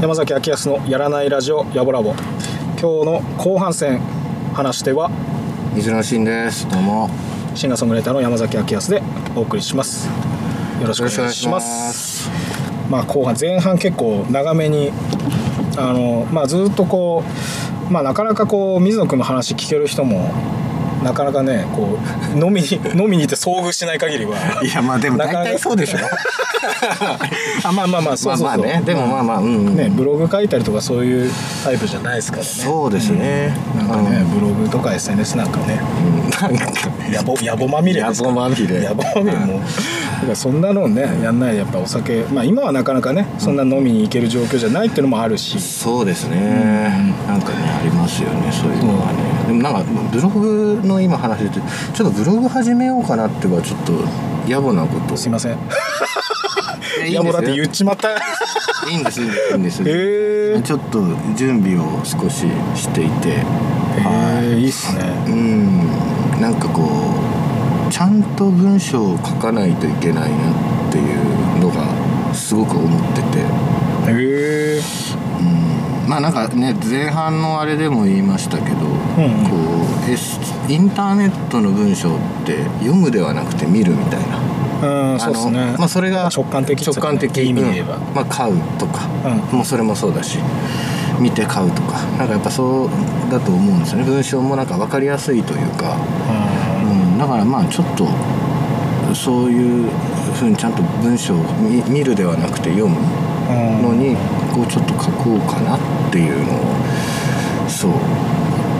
[0.00, 2.20] 山崎明康のやらないラジオやぼラボ今
[2.76, 4.00] 日の後半戦
[4.52, 5.10] 話しては。
[5.74, 6.68] 水野真です。
[6.68, 7.10] どうも。
[7.54, 9.02] シンガーソングライターの山崎明康で
[9.36, 10.08] お送りします。
[10.80, 12.30] よろしくお願いします。
[12.88, 14.90] まあ後半前半結構長めに
[15.76, 17.24] あのまあずっとこ
[17.88, 20.30] うまあなかなかこう水野君の話聞ける人も
[21.02, 21.98] なかなかねこ
[22.34, 25.98] う飲みに 飲みに行って遭遇しない限りはいやまあでも大体そうでしょ。
[27.64, 28.46] あまあまあまあそうそうそう。
[28.46, 28.82] まあまあね。
[28.84, 29.46] でもまあまあうん。
[29.46, 31.30] うんねブログ書いたりとかそういう
[31.64, 32.48] タイプじゃないですからね。
[32.48, 33.54] そうですね。
[33.76, 35.80] なんかね、ブログとか SNS なんかね
[37.10, 38.80] 野暮野暮まみれ野暮まみれ。
[38.80, 39.58] 野暮まみれもう。
[39.58, 42.24] だからそんなのねやんないでやっぱお酒。
[42.32, 47.14] まあ今はなかなかねそんな飲みに行ける状況じゃないっていうのもあるし、そうですね。
[47.26, 49.18] なんかねありますよねそういうのがね。
[49.46, 53.92] でもなんかブログの今話しててちょっとブログ始めようかなってはちょっと
[54.50, 55.16] 野暮なこと。
[55.16, 55.58] すいません。
[57.06, 58.10] いや野暮だって言っちまった。
[58.10, 58.14] へ
[58.90, 59.82] いいんですいいんです。
[59.86, 60.60] え。
[60.62, 61.02] ちょっと
[61.36, 63.44] 準備を少ししていて。
[64.42, 65.02] えいいっすね。
[65.26, 65.88] うん
[66.40, 66.82] なんかこ
[67.88, 73.38] うちゃんと文章を書かないといけないなっていうのがすごく思ってて。
[73.38, 74.80] へえ
[75.40, 76.08] うん。
[76.08, 79.44] まあなんかね前半のあれでも言いましたけど、ん。
[79.44, 79.56] こ
[80.68, 84.38] うインターネットの文章って読むではなくて見るみたいな。
[85.12, 85.76] うんそうっすね。
[85.78, 86.86] まあそれが直感的ね。
[86.86, 87.36] 直感的。
[87.42, 88.14] 意味で言えば、うん。
[88.14, 89.06] まあ買うとか、
[89.52, 90.38] うもうそれもそうだし
[91.18, 91.98] 見て買うとか。
[92.18, 92.90] なんかやっぱそう
[93.30, 94.04] だと思うんですよね。
[94.04, 95.96] 文章もなんか分かりやすいというか、
[96.82, 98.06] うん、だからまあちょっと
[99.14, 99.90] そういう
[100.34, 102.96] ふうにちゃんと文章を見見るではなくて読む
[103.48, 104.16] うんのに
[104.52, 105.78] こうちょっと書こうかなっ
[106.10, 107.92] ていうのをそう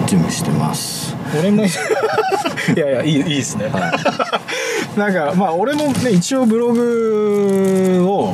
[0.06, 1.14] 準備してます。
[1.38, 1.68] 俺もい
[2.76, 3.68] やいやいいいいですね、
[4.96, 8.32] なんかまあ俺もね一応ブログを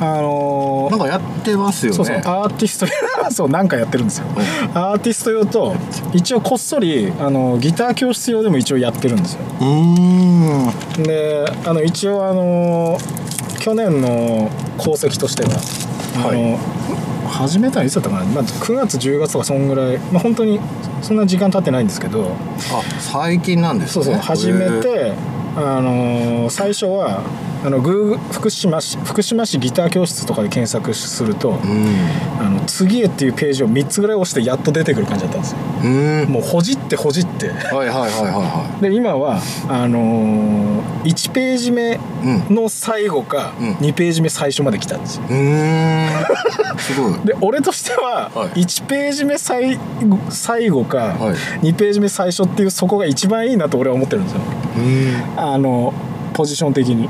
[0.00, 1.96] あのーなんかやってますよね。
[1.96, 2.86] そうそうアーティスト
[3.30, 4.26] そうなんかやってるんですよ、
[4.74, 5.74] アーティスト用と
[6.12, 9.40] 一応こっそりあのギター教室用でも一応やってるんですよ。
[9.60, 11.02] うーん。
[11.02, 12.98] であの一応あの
[13.60, 15.50] 去年の功績としては
[16.26, 16.58] あの、
[17.28, 20.60] 始めたのいつだったかな、まあ、9月10月とかそんぐらいまあ本当に
[21.02, 22.32] そんな時間経ってないんですけど。
[22.70, 24.04] あ最近なんですね。
[24.04, 25.12] そうそう始めて
[25.58, 27.22] あの最初は
[27.64, 31.58] あの Google 福島市福島市ギター教室とかで検索すると、うん。
[32.40, 35.86] あの次へっていうページを3つぐらい押してやっと出てくる感じだったんですよう
[36.26, 36.28] ん。
[36.28, 41.98] もうほじってほじってはいはいはいはいはで今はあのー、1ページ目。
[42.50, 46.08] の最後か、うん2ページ目最初まで来たんですようーん。
[46.78, 47.14] すごい。
[47.24, 51.32] で俺としてははい1ページ目最後最後か、は
[51.62, 54.67] い2ページ目最初っていうそこが一番いいなと俺は思ってるんですようん。
[55.36, 55.92] あの
[56.32, 57.08] ポジション的に。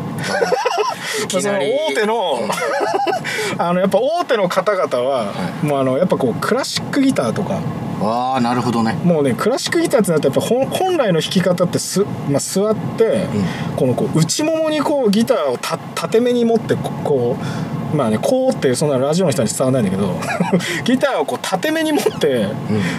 [1.29, 2.39] その大手の
[3.59, 7.61] あのやっぱ大手の方々は、はもうあのやっぱこうクラシックギターとか。
[8.01, 8.97] ああなるほどね。
[9.05, 13.27] もうねクラシックギターってなるとやっぱ本本来の弾き方ってす、まあ、座って、
[13.77, 20.15] このこう内ももにこうギターをた縦目に持ってここうまあねこうってそんなラジオの人に伝わらないんだけど
[20.85, 22.47] ギターをこう縦目に持って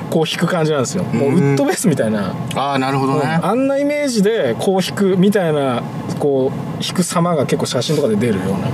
[0.10, 3.40] こう弾く感じなんですよ、もうウッドベースみたいな、ああなるほどね。
[3.42, 5.84] あんなイメージでこう弾くみたいな
[6.20, 8.68] こう弾く様が結構写真とかで出るような。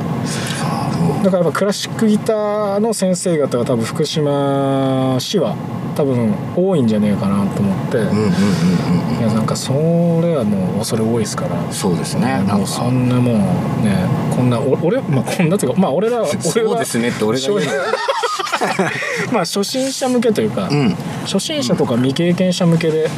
[1.24, 5.56] だからやっぱクラシックギターの先生方が多分福島市は
[5.96, 12.42] 多分多いんじゃねえかなと思って、うんうんうんうんいやなんかそれはもう恐れ多いですからそうですね。
[12.42, 13.36] もうかそんなもう
[13.84, 17.66] ねこんなお俺まあこんなっていうかまあ俺ら 俺はそうですねって俺が言うの。
[19.32, 20.96] まあ初心者向けというか、うん。
[21.24, 23.10] 初心者とか未経験者向けで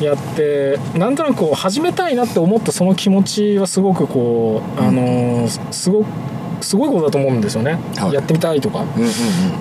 [0.00, 6.06] やって、なんとなくこう始めたいなって思ったその気持ちはすごくこう、あのーすごく
[6.60, 8.80] すごいことだと思うんですよね、はいやってみたいとか。
[8.80, 9.08] うんうん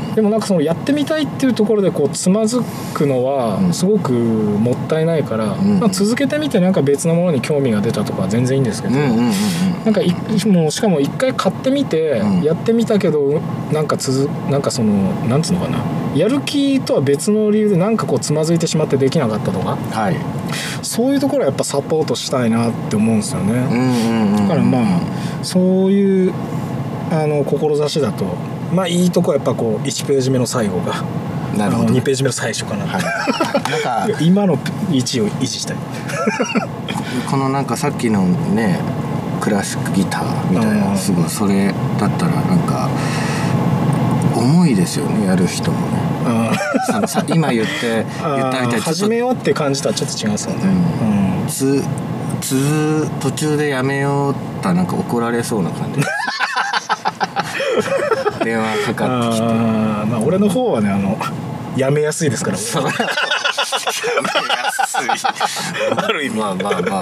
[0.10, 0.16] うん。
[0.16, 2.62] でもなんかそのやってみたいっていうところでこうつまず
[2.94, 9.32] くのはうんすごくもったいないから、んまあ、続けてみてなんか別のものに興味が出たとかは全然いいんですけど、うんうんうんうん。
[9.86, 10.14] なんかい
[10.48, 14.94] もうしかも一回買ってみてうんやってみたけどなんか続なんかその
[15.28, 15.80] なんつうのかな
[16.16, 20.16] やる気とは別の理由でなんかこうつまずいてしまってできなかったとかはい。
[20.82, 23.54] そういうところはやっぱサポートしたいなって思うんですよね。
[23.54, 24.48] うんうんうん。
[24.48, 25.02] だからまあ
[25.44, 26.34] そういう
[27.12, 28.26] あの志だと。
[28.74, 31.04] まあいいとこはやっぱこう1ページ目の最後が
[31.56, 33.72] なるほどあの2ページ目の最初かな、はい。
[33.72, 34.58] なんか 今の
[34.92, 35.78] 位置を維持したい。
[37.30, 38.80] このなんかさっきのね
[39.40, 40.80] クラシックギターみたいうん。
[40.80, 42.90] なすごいそれだったらなんか
[44.36, 46.06] 重いですよねやる人もね。
[47.28, 50.60] 今言って ー言ったみたい始めようって感じとはちょっと違いますよね。
[50.64, 51.48] うん。
[51.48, 51.84] つ
[52.42, 56.00] つ途中でやめようったらなんか怒られそうな感じ
[58.46, 59.44] 電話かかってきて。
[59.44, 61.18] まあ俺の方はねあの
[61.76, 62.58] やめやすいですから。
[65.98, 67.02] ある意味まあまあまあまあ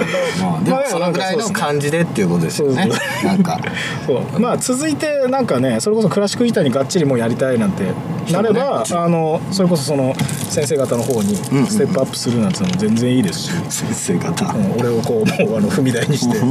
[0.62, 2.90] でもまあそのぐらいの感じでっていうことですよね。
[3.22, 3.60] なんか。
[4.06, 4.40] そう。
[4.40, 7.92] まあ続いてなんかねそれこそクラシックギターにがっちりもうやりたいなんて
[8.32, 10.14] なれば、あのそれこそその
[10.50, 14.44] 先生方の方にステップアップするなんてのも全然いいですし、先生方。
[14.54, 16.38] うん俺をこうもうあの踏み台にして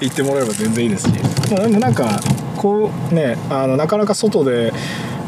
[0.00, 1.14] 言ってもらえば全然いいですし、
[1.50, 2.20] まあ、でもなんか
[2.56, 4.72] こうねあのなかなか外で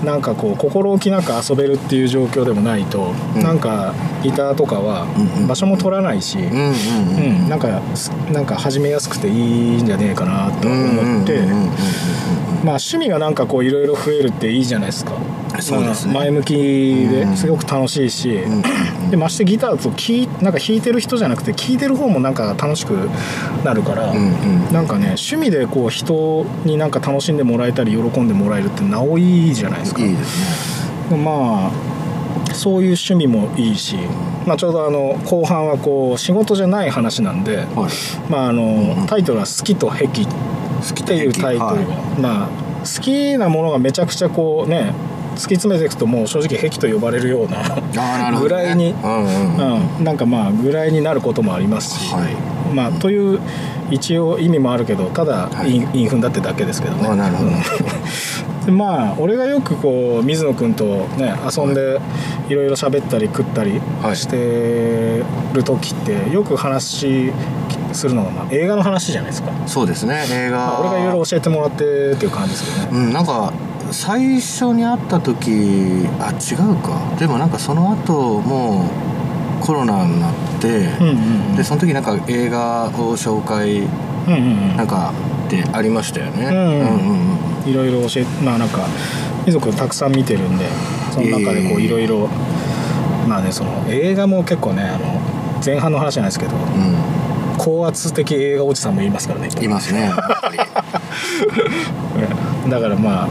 [0.04, 3.42] なんかこう心置きなく遊べるっていう状況でもないと、うん。
[3.42, 5.06] なんかギターとかは
[5.46, 11.40] 場所も取らないし、うんうんうんうん、なんかすなんか始めやすくていいんじゃねえかなと思って、
[12.64, 15.12] まあ趣味がなんかこういろいろ増えるっていいじゃないですか
[15.60, 16.14] そうですね。
[16.14, 19.10] まあ前向きですごく楽しいし、ん。
[19.10, 22.92] でましてギターときなんか弾いてる人じゃなくて聴いてる方もなんか楽しく
[23.64, 24.72] なるから、うんうん。
[24.72, 30.02] なんかね趣味でこう人になんか楽しんでもらえたり喜んでもらえるってなおいいじゃないですか。
[30.02, 31.16] いいですね。
[31.16, 31.90] まあ
[32.54, 33.96] そういう趣味もいいし、
[34.46, 37.66] まあ、ちょうどあの後半はこう仕事じゃない話なんで、はい。
[38.30, 40.06] まああのうんタイトルは「好きと癖」
[40.80, 42.20] 好きっていうタイトルが、はい。
[42.20, 42.48] まあ
[42.80, 44.92] 好きなものがめちゃくちゃこうね
[45.40, 52.34] 突き詰めていくともう正直癖と呼ばれるようなぐらいに、うんなんかまあぐらいになることもありますし、はい。
[52.74, 53.40] まあという
[53.90, 55.74] 一応意味もあるけどただはい。
[55.74, 57.08] 韻韻踏んだってだけですけどね。
[57.08, 57.50] あなるほど。
[58.66, 60.84] でまあ俺がよくこう水野君と
[61.16, 61.98] ね遊んで
[62.50, 62.54] い。
[62.54, 64.16] ろいろ喋ったり食ったりはい。
[64.16, 65.22] して
[65.54, 67.32] る時ってよく話
[67.92, 73.06] するのがまあ映画の話じゃないですか、そうですね映画、まあ、俺がいろいろ教えてもらってっていう感じですけどね。
[73.06, 73.52] うんなんか
[73.92, 77.16] 最初に会った時あ違うか。
[77.18, 78.88] でもなんかその後も
[79.62, 81.56] うコロナになって、うんうんうん。
[81.56, 84.36] でその時なんか映画を紹介うんう
[84.74, 85.12] んなんか
[85.46, 87.70] ってありましたよね、うんうんうんうん。
[87.70, 88.86] いろいろ教えまあなんか
[89.46, 90.66] 水野君たくさん見てるんで
[91.12, 92.28] その中でこういろいろ
[93.26, 95.20] まあねその映画も結構ねあの
[95.64, 96.52] 前半の話じゃないですけど
[97.58, 100.10] 高圧的映画おじさんもいますからねうんいます ね。
[102.68, 103.28] だからまあ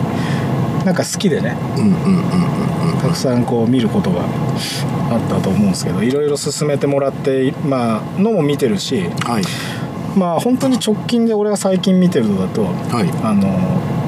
[0.89, 1.55] なんか好きでね。
[2.99, 9.43] たくさんこう見ることがあったと思うんですけどいろいろ勧めてもらってまあのも見てるしはい。
[10.17, 13.09] まあ本当に直近で俺が最近見てるのだとはい。
[13.23, 13.47] あの、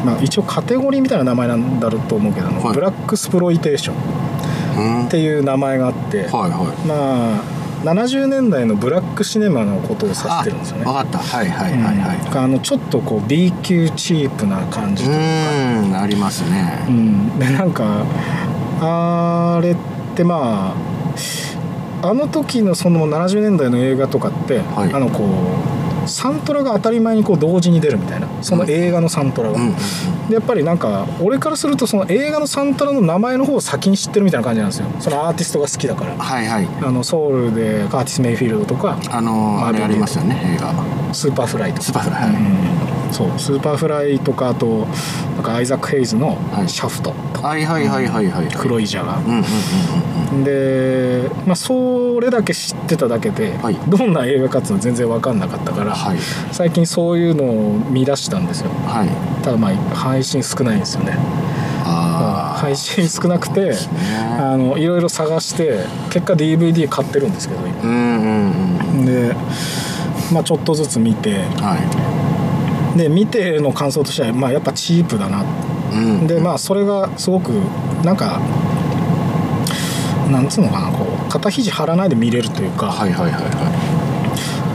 [0.04, 2.74] まあ、一応カテゴリーみたいな名前なんだろうと思うけど、はい。
[2.74, 6.88] ブラックスプロイテーションうんっていう名前があって、はいはい。
[6.88, 10.86] まあ70年代のブラックシネマのことを指してるんですよね。
[10.86, 11.18] 分かった。
[11.18, 12.38] はいはいはいはい、うん。
[12.38, 16.86] あのちょっとこう B 級チープな感じうというか、ありますね。
[16.88, 18.06] うん、でなんか
[18.82, 19.76] あれっ
[20.16, 20.76] てま
[22.02, 24.94] ああの時のその70年代の映画とかって、はい。
[24.94, 25.81] あのこう
[26.12, 29.76] サントラが当たり前にこう同時に出るみたいなその映画のサントラが、うんうん
[30.30, 34.88] でやっぱりなんか俺からするとその映画のサントラの名前の方を先に知ってるみたいな感じなんですよ。
[35.00, 36.16] そのアーティストが好きだから。
[36.16, 36.68] はいはい。
[36.82, 40.74] あのソウルでカーティス・メイフィールドとかあのー、あれありますよね映画。
[41.14, 41.84] スーパーフライとか。
[41.84, 42.22] スーパーフライ。
[42.24, 43.14] はいうん。
[43.14, 43.40] そう。
[43.40, 44.88] スーパーフライとかあと
[45.36, 46.70] なんかアイザック・ヘイズのはい。
[46.70, 48.48] シャフトとか、はいはいはいはいはい。
[48.56, 49.26] 黒いジャガー。
[49.26, 49.46] うんうんうんうん
[50.44, 53.76] で、まあ、それだけ知ってただけで、はい。
[53.88, 56.18] どんな映画かっていうのは全然分かんなかったから、はい。
[56.52, 58.70] 最近そういうのを見出したんですよ。
[58.88, 59.44] はい。
[59.44, 61.18] ただまあ配信少ないんですよね。
[61.84, 63.76] ああ配信少なくてね。
[64.40, 67.82] あのいろいろ探して結果 DVD 買ってるんですけど今。
[67.84, 69.34] うんうんうんで、
[70.32, 75.42] まあ、ちょっとずつ見てはで見ての感想としては、まあ、やっぱチープだな。
[75.42, 75.46] い
[75.94, 76.28] うん。
[76.28, 77.50] でまあそれがすごく
[78.04, 78.40] なんか
[80.32, 84.12] なんつうのかなこう肩肘張らないで見れるというか、はいはいはいは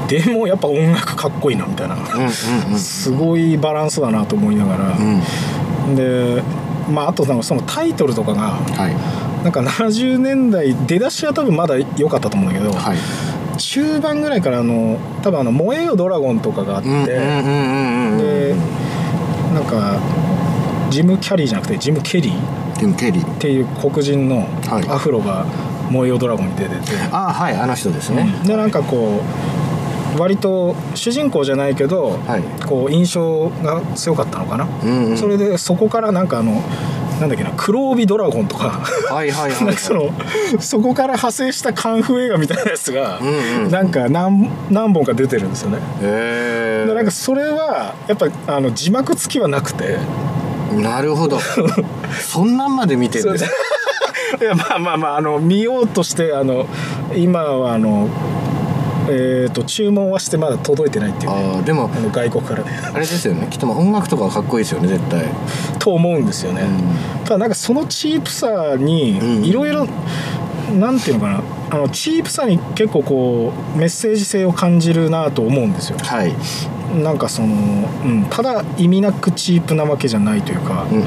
[0.08, 1.96] でもやっぱ音楽かっこいいなみたいな。
[1.96, 2.78] いうんうんうん。
[2.78, 5.96] すごいバランスだなと思いながら、うん。
[5.96, 6.42] で
[6.88, 8.96] まああとなんかそのタイトルとかがはい。
[9.42, 12.96] なんか70年代出だしは多分まだ良かったと思うんだけど、はい。
[13.58, 18.18] 中盤ぐらいからあの多分あの「燃えよドラゴン」とかがあって、うんうんうんうんうん。
[18.18, 18.54] で
[19.54, 19.98] なんか
[20.96, 22.94] ジム・キャリーじゃなくてジム・ケリー？
[22.96, 23.24] ケリー。
[23.38, 24.88] ていう黒人のはい。
[24.88, 25.44] アフロが
[25.92, 28.26] 「燃えよドラゴン」に出てて、ああはいあの人ですね。
[28.46, 29.20] でなんかこ
[30.16, 32.42] う割と主人公じゃないけど、はい。
[32.66, 35.18] こう印象が強かったのかな、うんうん。
[35.18, 36.62] それでそこからなんかあの
[37.20, 38.80] なんだっけな黒帯ドラゴンとか。
[40.60, 43.70] そこから派生したカンフー映画みたいなやつが、うんうん。
[43.70, 45.78] なんか何何本か出てるんですよね。
[46.02, 49.84] へでなんかそれはやっぱあの字幕付きはなくて。
[49.88, 49.98] え
[50.72, 51.38] なるほど。
[52.20, 53.32] そんなんまで見てるん。
[53.32, 53.44] です。
[53.44, 53.50] ね
[54.40, 56.66] いやまあまあまああの見ようとしてあの
[57.14, 58.08] 今はあの
[59.08, 61.52] えー、と注文はしてまだ届いてないっていうね。
[61.56, 62.64] ああでもあの外国から。
[62.64, 63.46] ねあれですよね。
[63.50, 65.24] きっとまあ音楽とかはかっこいいですよね絶対。
[65.78, 66.62] と思うんですよね、
[67.24, 69.44] ただなんかそのチープさにうん。
[69.44, 69.86] いろいろ
[70.72, 71.42] なんていうのかな。
[71.70, 75.98] あのチープさに結構こうメッセージ性を感じるなと思うんですよ。
[75.98, 76.34] はい。
[77.02, 77.48] なんかその、
[78.04, 80.84] うん、ただ意味なくチープなわけじゃないというか。
[80.90, 81.06] うんうんうん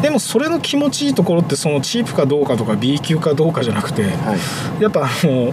[0.00, 4.34] でもそれの気持ちいいところってそのチープかどうかとか B 級かどうかじゃなくては
[4.78, 4.82] い。
[4.82, 5.52] やっぱあの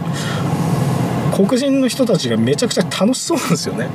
[1.37, 3.87] 黒人の人たちがめちゃくちゃ楽しそうなんですよね。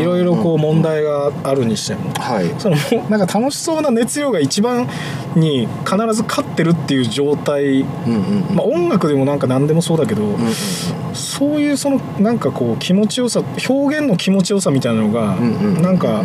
[0.00, 2.12] いろいろこう問題があるにしても。
[2.14, 2.52] はい。
[2.58, 2.76] その
[3.08, 4.88] なんか楽しそうな熱量が一番
[5.36, 7.82] に必ず勝ってるっていう状態。
[7.82, 8.56] うんうんうん。
[8.56, 10.52] まあ音楽でもなんか何でもそうだけどうんうん
[11.14, 16.24] そういうそのなんかこう気持ちよさ表現の気持ちよさみたいなのがうんうんなんか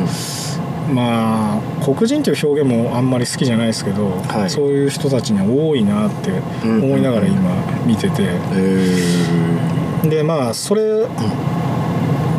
[0.91, 4.49] まあ黒人という表現もあんまり好きじゃないですけど、はい。
[4.49, 6.31] そういう人たちには多いなって
[6.65, 7.51] 思いながら今
[7.85, 11.07] 見てて、えでまあそれ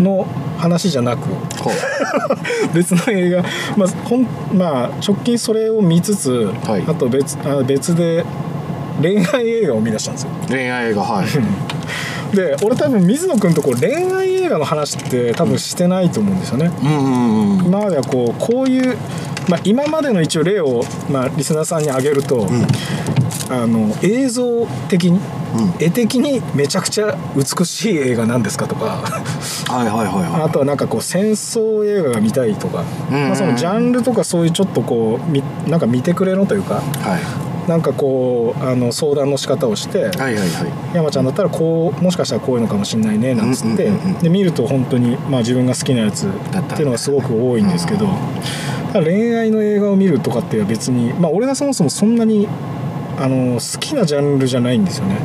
[0.00, 0.26] の
[0.58, 1.28] 話じゃなく
[2.72, 3.42] 別の映画、
[3.76, 6.84] まあほんまあ、直近それを見つつ、はい。
[6.86, 8.24] あと別あ別で
[9.00, 10.30] 恋愛映画を見出したんですよ。
[10.48, 11.26] 恋愛映画はい。
[12.36, 16.70] で俺多分水野君とこう恋愛映画の話って多分してないと思うんですよね。
[16.82, 18.96] うんうんうん今まではこうこういう、
[19.48, 22.46] まあ、今までの一応例を、まあ、リスナーさんに挙げると、
[23.50, 25.20] あの映像的に
[25.78, 29.02] 絵的にめちゃくちゃ美しい映画なんですかとか。
[29.68, 36.74] はいはいはいはあとはなんかこう戦争映画が見たいとか、まあ、そのジャンルとかそういうちょっとこうみなんか見てくれのというか。
[36.74, 37.52] いはい。
[37.68, 40.96] なんかこうあの相談の仕方をして、はいはいはい。
[40.96, 44.18] 山ちゃんだったらこうもしかしたらこういうのかもしんないねなんつって、うんうんうんうん。
[44.18, 48.08] で見ると本当にまあ自分が好きなやつっていうのがすごく多いんですけど、
[48.92, 52.48] 恋愛の映画を見るとかっていうのは別にまあ俺がそもそもそんなに
[53.22, 55.16] あの好きなジャンルじゃないんですよね。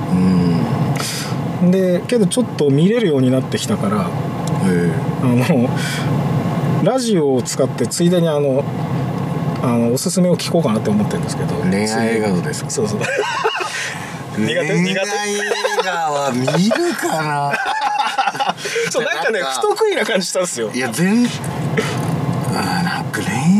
[1.62, 1.72] うん。
[1.72, 4.08] でけどちょっと見れるようになってきたから
[4.68, 4.92] え。
[5.24, 5.70] あの
[6.84, 8.64] ラジオを使ってついでにあの
[9.64, 11.56] あのおすすめを聞こうかなって思ってるんですけど。
[11.56, 12.70] ー、恋愛映画ですか？
[12.70, 13.00] そうそう。
[14.38, 14.68] 苦手？
[14.68, 15.00] 恋苦手？
[15.20, 15.40] 愛映
[15.84, 17.54] 画は見るかな？
[18.92, 20.70] そうなんかね不得意な感じしたんですよ。
[20.72, 21.26] いや全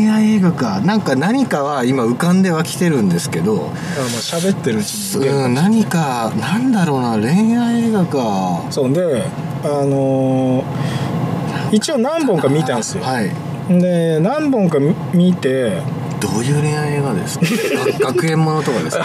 [0.08, 0.80] 恋愛映画か。
[0.80, 3.54] なんか何かは今浮かんではきてるんですけど。
[3.56, 3.72] あまあ
[4.06, 5.28] 喋ってるうちに。
[5.28, 8.62] うん何かなんだろうな恋愛映画か。
[8.70, 9.24] そうで
[9.64, 10.64] あのー
[11.70, 13.30] 一応何本か見たんですよ、はい。
[13.68, 15.82] で何本か見見て。
[16.20, 17.44] どういう恋愛映画ですか？
[18.00, 19.04] が 学園ものとかですか？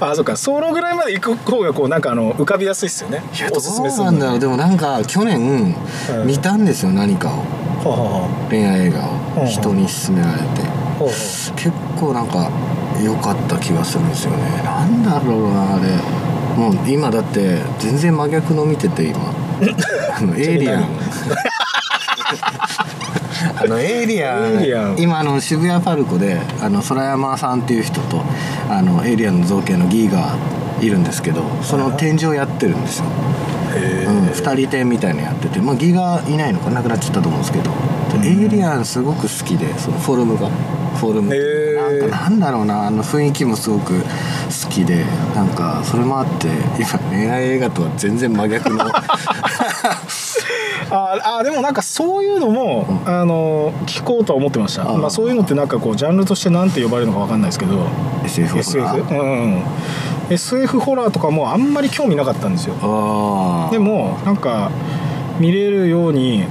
[0.10, 0.36] あそうか。
[0.36, 3.22] そのぐらいまで行く方がこうなんかあの浮かびやすいっすよね。
[3.36, 6.26] いやおすすめなんだろうでもなんか去年うん。
[6.26, 7.44] 見たんですよ何かを
[8.50, 10.44] 恋愛映画うんを人に勧められて。
[11.56, 12.50] 結構なんか
[13.02, 14.62] 良かった気がするんですよね。
[14.62, 15.88] なんだろうなあれ。
[16.56, 19.18] もう今だって全然真逆の見てて今。
[20.16, 20.84] あの エイリアン。
[23.56, 24.44] あのエイリアン。
[24.60, 24.96] エイリアン。
[24.98, 28.22] 今あの渋谷パルコであの空山さんっていう人と
[28.70, 30.36] あのエイリアンの造形のギーが
[30.80, 33.06] いるんですけどその展示をやってるんですよ
[34.04, 37.70] へうん、2人展みたいのやってて、まあ、ギがいないのかなくなっちゃったと思うんですけど、
[38.24, 40.48] エイリアンすごく好きでそのフォルムが。
[40.94, 41.34] フォルム。
[41.74, 48.84] なんかなんだろうなあの雰囲気もすごく好きでなんかそれもあって今恋愛映画とは全然真逆の。
[50.90, 54.82] ああでもなんかそういうのも、あの聞こうとは思ってました。
[54.82, 54.98] あー。
[54.98, 57.86] まあ、そういうのってなんかこうジャンルとして何て呼ばれるのか分かんないですけど。
[58.24, 59.62] SF ホ SF うん
[60.30, 62.74] SF ホラーとかもあんまり興味なかったんですよ。
[63.70, 64.70] でもなんか
[65.38, 66.44] 見れるように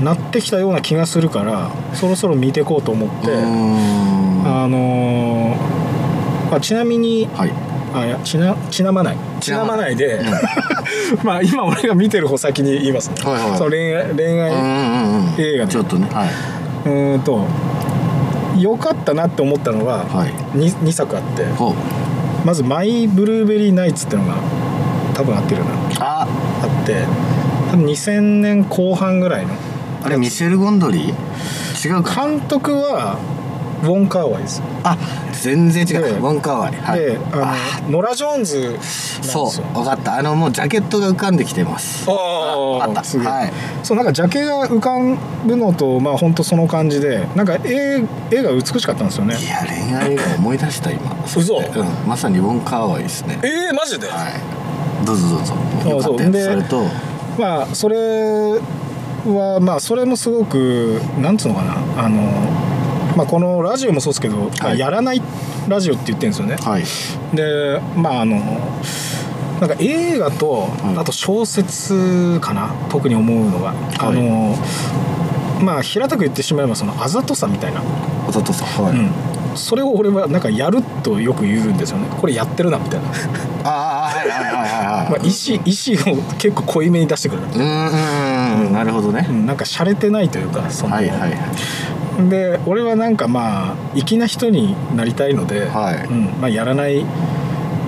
[0.00, 7.52] なってきたような気がするからそろそろ見ていこうと思って、あのーあちなみにはい。
[7.94, 9.16] あいやちなちなまない。
[9.40, 9.96] ちなまない。
[9.96, 10.26] で、うん。
[11.24, 16.28] まあ今俺が見てる方先に言いますね、はいはいその恋愛恋愛、うんうんうん映画ねちょっとねはい。
[16.86, 17.44] うーんと
[18.58, 20.58] 良かったなって思ったのがはい。
[20.58, 21.44] 2, 2作あって
[22.44, 24.34] まず「マイ・ブルーベリー・ナイツ」ってのが
[25.14, 25.70] 多分合ってるな
[26.00, 26.26] あ。
[26.62, 27.04] あって
[27.70, 29.54] 多分2000年後半ぐらいの。
[30.04, 31.88] あれミシェル・ゴンドリー？
[31.88, 32.26] 違うか。
[32.26, 33.18] 監督は
[33.82, 34.62] ウォン・カーワイです。
[34.84, 34.96] あ
[35.32, 36.74] 全然違でうウォンカーワイ。
[36.74, 37.00] はい。
[37.00, 37.80] でああ。
[37.82, 40.18] のノラ・ジョーンズそう分かった。
[40.18, 42.08] あのもうジャケットが浮かんできてます。
[42.08, 43.02] ああった。
[43.02, 43.52] すげえ、はい。
[43.82, 44.98] そうなんかジャケが浮か
[45.44, 49.36] ぶのとまあ本当その感じでなんか絵絵が美しかったんですよね。
[49.36, 51.16] いや恋愛映画思い出した今。
[51.24, 51.58] 嘘。
[51.58, 51.86] うん。
[52.06, 53.40] まさにウォンカーワイですね。
[53.42, 54.32] えー、マジで、はい。
[55.04, 55.54] どうぞどうぞ。
[55.84, 56.84] あよかったそれと。
[57.36, 58.58] まあそれ
[59.26, 62.04] はまあそれもすごくなんつうのかな。
[62.04, 62.71] あの
[63.16, 65.22] まあこのラジオもそうですけど、まあやらない
[65.68, 66.56] ラジオって言ってるんですよね。
[66.56, 66.84] はい。
[67.34, 68.38] でまああの
[69.60, 74.56] なんか映画と、いあと小説かな特に思うのが、あの
[75.62, 77.80] まあ平たく言ってしまえばそのあざとさみたいな、
[78.28, 78.98] おととさはい、
[79.50, 82.08] うん、それを俺はなんかやるとよく言うんですよね。
[82.20, 83.08] これやってるなみたいな、
[83.62, 85.10] ああはいはいはいはいはい。
[85.14, 88.72] まあ、意思意思を結構濃いめに出してくる、うーんうんうん。
[88.72, 89.26] なるほどね。
[89.30, 91.38] うん、なんか洒落てないというかその、はいはいはい
[92.28, 96.06] で俺はなんかまあ粋な人になりたいので、はい。
[96.06, 96.24] うん。
[96.40, 97.04] まあ、やらない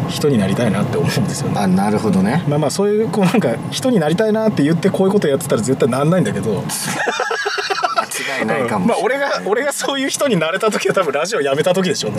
[0.09, 1.59] 人になりたいなって思うんですよね。
[1.59, 2.45] あなるほどね。
[2.49, 6.62] まあまあそういうこうなんか人になりたいなって言ってこういうことやってたら絶対なんないんだけど。
[7.97, 12.19] 間違いないかもまあ俺が俺がそういう人になれた時は多分ラジオやめた時でしょうね。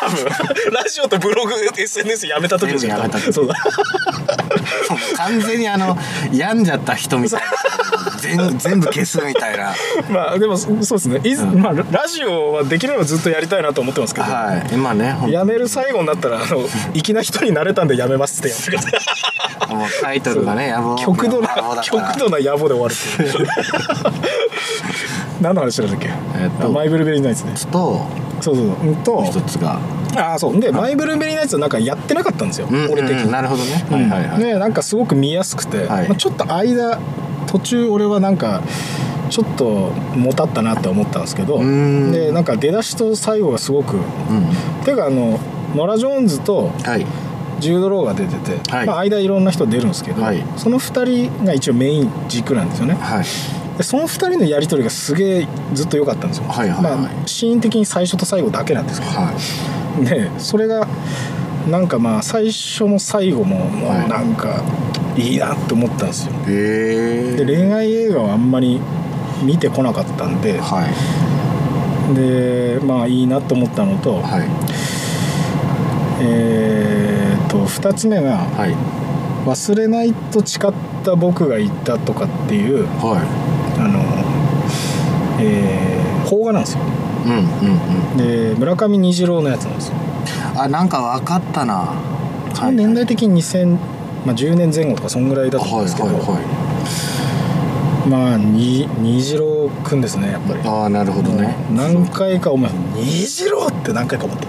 [0.00, 0.24] 多分。
[0.72, 3.32] ラジオとブログ SNS やめた時でしょ全部やめた時。
[3.32, 3.46] そう。
[3.46, 3.54] だ
[5.16, 5.96] 完全にあの
[6.32, 7.46] 病んじゃった人みたいな
[8.20, 9.74] 全全部消すみたいな。
[10.10, 11.20] まあでもそうですね。
[11.24, 11.60] いず、うん。
[11.60, 14.74] まあ、ラジオはできればずっとやりたいなと思ってますけど、はい。
[14.74, 18.88] 今ねやめる最後になったらあの 粋な人になれたんでやめますってやってくださ
[19.70, 21.48] いもうタイトルがね野望 極度な
[21.82, 23.46] 極度な野暮で終わるっていう。
[25.40, 27.52] 何の話だっけ、えっとあマイブルーベリーナイツね。
[27.70, 28.06] と
[28.40, 28.90] そうそうう。
[28.90, 29.78] んと一つが。
[30.16, 30.60] ああそう。
[30.60, 33.86] でマイブルーベリーナイツはなんかやってなかったんですよ、うん俺的に、うんなるほどね。
[33.90, 34.38] はいはいはい。
[34.38, 36.08] でなんかすごく見やすくて、はい。
[36.08, 36.98] まあ、ちょっと間
[37.50, 38.62] 途中俺はなんか
[39.28, 42.12] ちょっともたったなって思ったんですけどん。
[42.12, 44.02] でなんか出だしと最後がすごくうん。
[44.84, 45.38] ていうかあの
[45.74, 47.06] ノラ・ジョーンズとはい。
[47.60, 48.86] ジュード・ローが出てて、はい。
[48.86, 50.42] まあ、間いろんな人出るんですけど、はい。
[50.56, 52.94] その2人が一応メイン軸なんですよね。
[52.94, 53.24] はい。
[53.76, 56.96] でその2人のやり取りがすげえずっと良かったんですよ、はいはいはい。
[56.96, 59.32] まあ、シーン的に最初と最後だけなんですけど、は
[60.04, 60.86] でそれが
[61.70, 64.08] なんかまあ最初も最後ももうはい。
[64.08, 64.62] なんか
[65.16, 66.32] いいなって思ったんですよ。
[66.46, 68.80] で恋愛映画はあんまり
[69.42, 72.14] 見てこなかったんではい。
[72.14, 74.48] でまあいいなと思ったのと、はい。
[76.22, 78.74] えー、と2つ目がはい
[79.46, 83.22] 「忘れないと誓った僕がいた」とかっていうは
[83.78, 84.00] あの、
[85.40, 85.90] えー
[86.30, 86.80] 邦画なんですよ。
[86.80, 87.42] いうんうん
[88.12, 88.16] うん。
[88.16, 89.94] で村上虹郎のやつなんですよ。
[90.56, 91.92] あなんか分かったな。
[92.72, 93.76] 年代的に2000、
[94.24, 96.40] まあ、10年前後とかそんぐらいだと思うんですけど、はいはいは
[98.06, 98.08] い。
[98.08, 100.60] まあに虹郎くんですねやっぱり。
[100.68, 101.54] ああなるほどね。
[101.74, 104.46] 何回か思い虹郎って何回か思って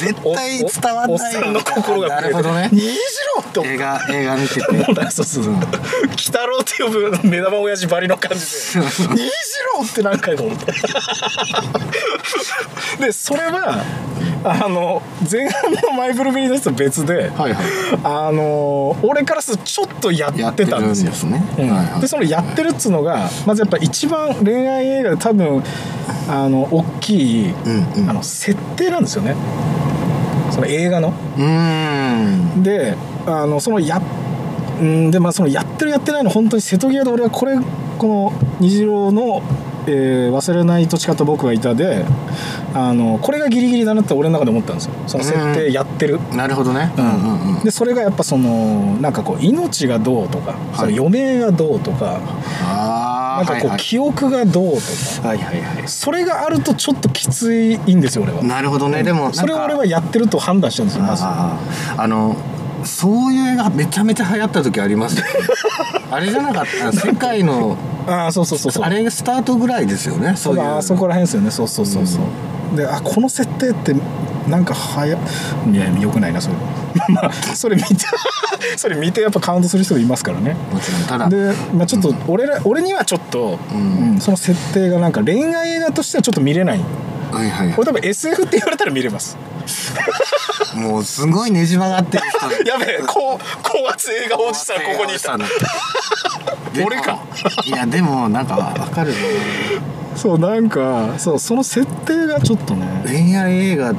[0.00, 2.68] 絶対伝わんおおっないさんの心がなるほどね。
[2.72, 2.86] 虹
[3.36, 4.94] 郎って思っ映画映画見てて。
[4.94, 5.54] たそうそうそう。
[5.54, 5.62] 鬼
[6.16, 8.80] 太郎って呼ぶ目玉親父ばりの感じで。
[8.80, 9.30] 虹
[9.78, 10.72] 郎って何回か思って。
[12.98, 13.84] でそれは
[14.44, 17.64] あの前半のマイブルーベリーナイツと別ではいはい。
[18.02, 21.10] あの俺からするとちょっとやってたんですよ。
[21.10, 21.56] やってるんですね。
[21.58, 21.70] うん。
[21.70, 22.00] はいはい。
[22.00, 25.62] でそのやってるっつうのがまずやっぱ一番恋愛映画で多分
[26.28, 28.10] あの大きい、うんうん。
[28.10, 29.34] あの設定なんですよね
[30.52, 31.08] その映画の。
[31.08, 32.94] うーんで
[33.26, 34.00] あのそのや
[34.80, 37.56] うんでまあそのやってるやってないの本当に瀬戸際で俺はこれ
[37.98, 39.42] この虹郎の、
[39.86, 42.04] えー忘れないと誓った僕がいた」で
[42.74, 44.92] あのこれがギリギリだなって俺の中で思ったんですよ。
[45.06, 46.20] その設定やってる。
[46.32, 46.92] なるほどね。
[46.96, 47.04] うん。
[47.04, 52.18] うんうんでそれがやっぱそのなんかこう命がどうとか、その余命がどうとか
[52.64, 54.80] ああなんかこうはい記憶がどうと
[55.22, 55.82] か、はいはいはい。
[55.86, 58.42] それがあるとちょっときついんですよ俺は。
[58.42, 59.02] なるほどね。
[59.04, 61.22] でもそれを俺はやってると判断したんですよまず。
[61.24, 61.56] あ
[62.08, 62.36] の
[62.84, 65.22] そういう映画めちゃめちゃ流行った時あります
[66.12, 66.92] あれじゃなかった？
[66.92, 68.84] 世界のああそうそうそうそう。
[68.84, 71.50] あれスタートぐらいですよねそうあそこら辺ですよね。
[71.50, 72.18] そうそうそうそ
[72.72, 73.94] う、であこの設定って
[74.48, 75.16] なんかはや
[75.72, 76.54] いやよくないなそれ。
[77.08, 77.94] まあそれ見て
[78.76, 80.56] それ見てやっぱカウントする人がいますからね。
[80.72, 81.28] もちろんただ。
[81.28, 84.12] で、まあ、ちょっと俺ら、俺にはちょっと、うん。
[84.14, 86.80] うんその設定がなんか恋愛映画としてはちょっと見れない。
[87.32, 89.36] はいはいは俺多分 SF って言われたら見れます。
[89.36, 89.51] い
[90.74, 95.36] もうすごいねじ曲がってる人やべえ高高圧映画おじさんここにいた。
[96.84, 97.18] 俺か。
[97.66, 99.18] いやでもなんかわかるぞ
[100.16, 102.86] そうなんかそうその設定がちょっとね。
[103.06, 103.92] 恋愛映画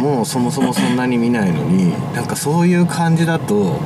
[0.00, 3.80] もそもそもそんなに見ないのになんかそういう感じだと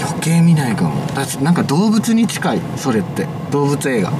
[0.00, 0.94] 余計見ないかも。
[1.14, 3.26] だってなんか動物に近いそれって。
[3.50, 4.10] 動物映画。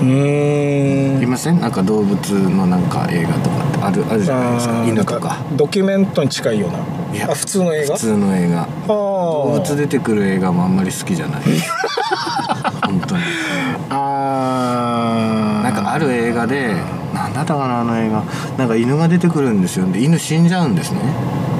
[0.00, 1.22] うーん。
[1.22, 1.60] いません？
[1.60, 4.84] なんか動物のなんか映画とかあるあるじゃないですか。
[4.86, 5.36] 犬とか。
[5.56, 6.78] ドキュメントに近いような。
[7.14, 7.94] いやあ普通の映画？
[7.94, 8.68] 普通の映画。
[8.86, 11.42] 動物出てくる映画もあんまり好きじゃない。
[12.84, 13.22] 本当に。
[13.90, 15.62] あー。
[15.64, 16.74] なんかある映画で
[17.14, 18.22] なんだったかなあの映画。
[18.56, 19.86] なんか犬が出てくるんですよ。
[19.86, 21.00] で犬死んじゃうんですね。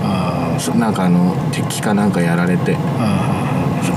[0.04, 2.74] あそなんかあの敵かなんかやられて。
[2.74, 2.76] ー。
[2.98, 3.27] あ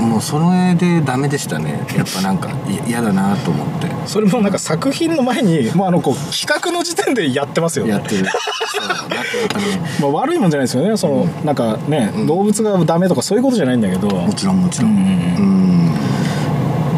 [0.00, 1.86] もうそれでダメでしたね。
[1.96, 3.86] やっぱなんかい嫌だなと思って。
[3.86, 7.92] ーそれもなんか作品の前にもうあのこう企画の時点でやってますよね。
[7.92, 8.26] やってる。
[10.00, 10.96] まあ、悪いもんじゃないですよね。
[10.96, 14.08] その、なんかね、動物がダメとかそういうことじゃないんだけど。
[14.08, 14.90] もちろんもちろん。
[14.90, 15.94] うん。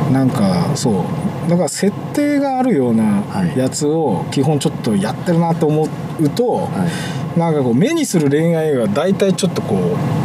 [0.07, 0.12] うん。
[0.12, 1.50] なんかそう。
[1.50, 3.59] だから設定があるようなはい。
[3.59, 5.88] やつを基本ちょっとやってるなと思
[6.20, 6.68] うと、は
[7.37, 7.38] い。
[7.38, 10.24] なんかこう目にする恋愛が大体ちょっとこう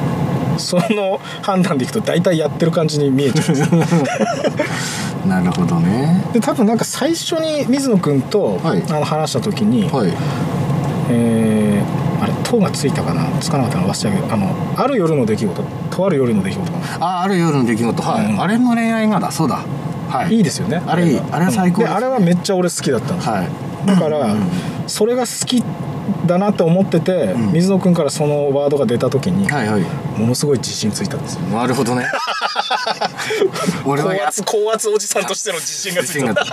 [0.60, 3.50] その判断でいくと大体やってる感じに見えちゃう。
[3.50, 3.67] んですよ
[5.28, 6.24] なるほどね。
[6.34, 8.84] で多分なんか最初に水野君と、はい。
[8.89, 10.13] あの話した時に、はい。
[11.12, 13.26] えーあれ「と」がついたかな？
[13.39, 15.63] つかなかったの忘れたけどあのある夜の出来事？
[15.89, 17.06] とある夜の出来事かな？
[17.06, 18.04] あある夜の出来事。
[18.04, 18.41] はい、うん。
[18.41, 19.63] あれも恋愛映画だそうだ。
[20.10, 20.36] はい。
[20.36, 20.82] いいですよね。
[20.86, 21.19] あれいい。
[21.32, 21.89] あれは最高です。
[21.91, 23.48] であれはめっちゃ俺好きだったんですよはい。
[23.86, 24.36] だから、
[24.88, 25.63] それが好き
[26.26, 27.52] だなって思ってて、ん。
[27.54, 29.82] 水野君からそのワードが出た時に、はいはい。
[30.17, 31.41] ものすごい自信ついたんですよ。
[31.41, 32.06] なるほどね。
[33.86, 36.34] 俺は高圧高圧おじさんとしての自信がついた。
[36.34, 36.45] が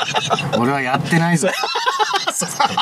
[0.59, 1.49] 俺はやってないぞ。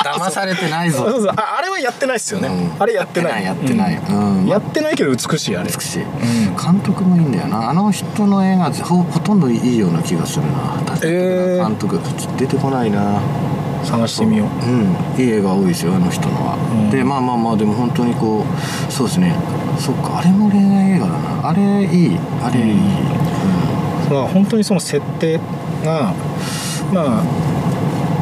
[0.03, 1.09] 騙されてないぞ。
[1.09, 2.71] そうそうああれはやってないっすよね、うん。
[2.77, 3.43] あれやってない。
[3.43, 4.15] やってないやってない。
[4.17, 4.37] うん。
[4.39, 4.47] うん。
[4.47, 5.71] やってないけど美しいあれ。
[5.71, 6.05] 美しい、
[6.61, 7.69] 監督もいいんだよな。
[7.69, 10.75] あの人の映画ほほとんどいいような気がするな。
[10.99, 11.99] 監督。
[11.99, 13.19] ちょっと出てこないな
[13.85, 14.47] 探してみよう。
[14.65, 15.21] うん。
[15.21, 16.89] いい映画多いですよあの人のは、うん。
[16.89, 19.35] でまあまあまあでも本当にこうそうですね。
[19.79, 21.49] そっかあれも恋愛映画だな。
[21.49, 22.17] あれいい。
[22.41, 24.13] あれいい、うん。
[24.13, 25.39] まあ本当にその設定
[25.83, 26.13] が
[26.93, 27.23] まあ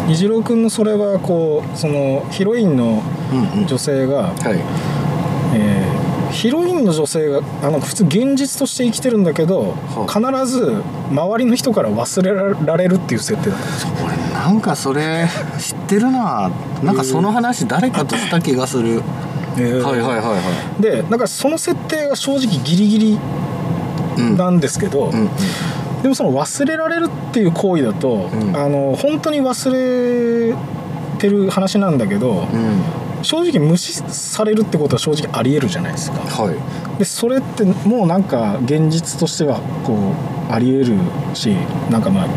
[0.08, 3.68] 虹郎君のそれはこうそのヒロインのうんうん。
[3.68, 4.60] 女性が、はい。
[5.56, 5.93] えー
[6.34, 14.04] ヒロインの女性があの普通現実として生きてるんだけど、は必ず周りの人から忘れられるっていう設定だった。
[14.04, 15.28] 俺なんかそれ
[15.60, 16.52] 知ってるな。
[16.82, 19.02] なんかその話誰かとした気がする、
[19.56, 23.20] はいはいはいはでだからその設定が正直ギリギリ
[24.36, 25.30] なんですけど、うんうん。
[26.02, 28.58] でもその忘れられるっていう行為だと、うん。
[28.58, 30.56] あの本当に忘れ
[31.20, 36.20] てる話なんだけど、うん正直無視されるってことは正直ありえるじゃないですか。
[36.20, 37.00] はい。
[37.00, 39.94] でそれってもうなんか現実としてはこ
[40.50, 40.98] うありえる
[41.34, 41.48] し
[41.90, 42.28] なんかまあ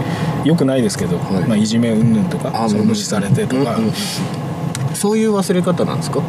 [0.46, 1.42] よくないですけど、はい。
[1.42, 3.92] いまあ、いじめ云々とかあその無視されてとか、うんうん。
[4.94, 6.22] そういう忘れ方なんですか？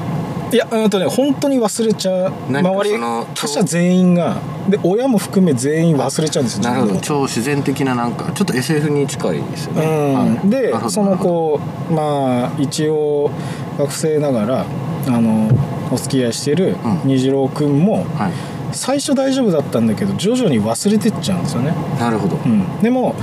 [0.51, 2.33] いやうんとね本当に忘れちゃう。
[2.49, 2.91] 周り
[3.35, 4.37] 他者全員が
[4.69, 7.01] で親も含め全員忘れちゃうんですよなるほど。
[7.01, 13.31] 超自然的ななんかちょっと SF に近いですよね、うん、でそのこうまあ一応
[13.77, 14.65] 学生ながら
[15.07, 15.49] あの
[15.91, 17.01] お付き合いしてるうん。
[17.05, 18.57] 虹郎君もはい。
[18.73, 23.15] 最初大丈夫だったんだけど徐々に忘れてっちゃうんですよね、なるほど、うん、でも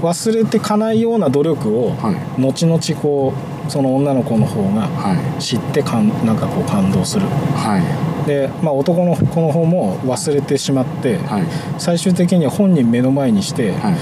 [0.00, 2.40] 忘れてかないような努力をはい。
[2.40, 5.42] 後々こうその女の子の方がはい。
[5.42, 7.26] 知ってかんなんかこう感動する。
[7.26, 8.26] はい。
[8.26, 11.42] で、まあ、男の子の方も忘れてしまって、はい。
[11.78, 13.94] 最終的には本人目の前にして、はい。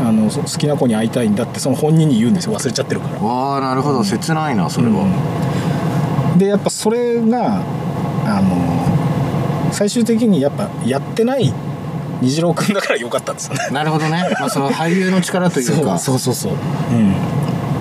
[0.00, 2.56] あのそ好きな子に会いたいんだってその本人に言うんですよ。
[2.56, 3.20] 忘れちゃってるから。
[3.20, 4.04] わあなるほど。
[4.04, 5.02] 切ないなそれは、
[6.32, 6.38] うん。
[6.38, 7.62] でやっぱそれが
[8.24, 11.52] あの最終的にやっぱやってない
[12.20, 13.70] 虹郎君だから良かったんですよね。
[13.72, 15.98] なるほどね、まあ、その俳優の力というか。
[15.98, 16.52] そうそうそうそう。
[16.92, 17.14] うん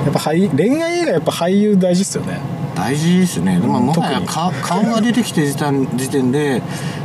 [0.07, 2.39] やっぱ俳恋愛映画やっぱ俳優大事っすよね。
[2.73, 3.59] 大事ですね。
[3.59, 6.61] でもうんもはやか顔が出てきて時点時点で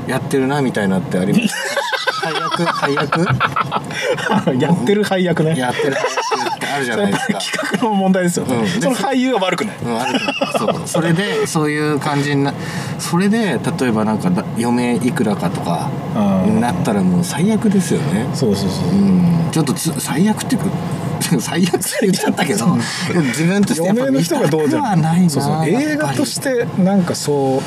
[0.07, 1.77] やってるなみたいなってあります。
[2.21, 3.27] 配 役配役。
[4.63, 5.59] やってる配役ね。
[5.59, 6.05] やってる配
[6.39, 6.42] 役
[6.75, 7.39] あるじゃないですか。
[7.39, 8.47] 企画の問題ですよ。
[8.47, 8.69] ね、うん。
[8.69, 9.77] その俳優は悪くない。
[9.85, 10.21] うんある
[10.59, 12.55] そうそれでそういう感じにな
[12.99, 15.91] それで例えばなんかだ余命いくらかとか
[16.61, 18.29] なったらもう最悪ですよね。
[18.35, 18.89] そうそうそう。
[18.91, 19.51] うん。
[19.51, 20.67] ちょっとつ最悪っていうか
[21.41, 22.67] 最悪って言っちゃったけど
[23.29, 25.69] 自分としてやっぱ嫁の人がどうじゃ見たくはないなそうそう。
[25.69, 27.63] 映画としてなんかそ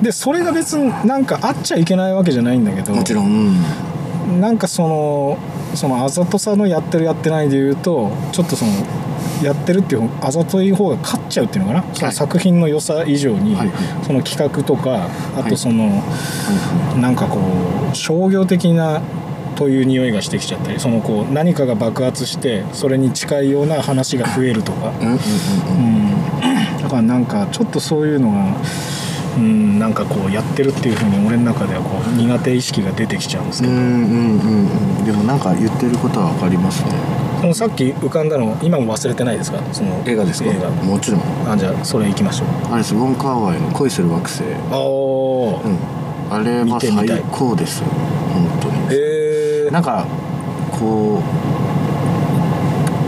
[0.00, 3.56] うでそれが別になんかあっちゃいけないわけじゃないんだけどもちろん、
[4.28, 4.40] うん。
[4.40, 5.38] なんかその
[5.74, 8.72] そのあざとさのやってるやってないで言うとちょっとその
[9.42, 14.04] やってるっていうあざとい方が勝っちゃうっていうのかな、その作品の良さ以上に、はいはい。
[14.04, 16.02] その企画とかあはいとその、
[17.00, 17.40] なんかこ
[17.92, 19.02] う商業的な
[19.56, 25.18] という匂いがしてきちゃったりそのこう何かが爆発してそれに近いような話が増えるとか、うん、
[26.80, 28.56] だからなんかちょっとそういうのが、
[29.36, 34.98] うん、なんかこうやってるっていうふうに俺の中ではこう苦手意識が出てきちゃうんですけど、うんうんうん。
[34.98, 36.92] うんでもなんか言ってることは分かりますね。
[37.40, 39.60] そのさっき浮かんだの今も忘れてないですか？
[39.72, 40.50] その映画ですか？
[40.50, 40.70] 映画。
[40.70, 41.22] もちろん。
[41.50, 42.48] あじゃあそれ行きましょう。
[42.66, 42.94] あれです。
[42.94, 44.44] ウォン・カーワイの恋する惑星。
[44.70, 45.76] あおうん。
[46.30, 47.88] あれは最高ですよ。
[47.88, 48.94] 本当に。
[48.94, 50.06] へえなんか
[50.70, 51.22] こう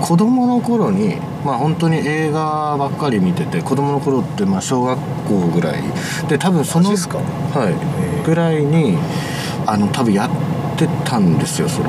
[0.05, 5.83] 子供の頃にまあ本当に映画ばっかり見てて子供の頃ってまあ小学校ぐらい。
[6.29, 8.25] で多分そのはい。
[8.25, 8.97] ぐらいに
[9.67, 11.89] あの多分やってたんですよそれ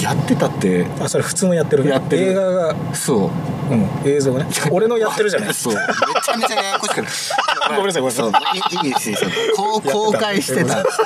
[0.00, 2.22] やってたってあそれ普通のやってるやってる。
[2.32, 3.30] 映画が、そう。
[3.72, 4.50] うん、映像がね。
[4.70, 5.54] 俺のやってるじゃない。
[5.54, 5.74] そう。
[5.74, 7.08] めちゃめちゃややこしくなる
[7.76, 8.32] ごめんなさいごめんなさい。
[8.32, 10.98] そういい公開してたんです。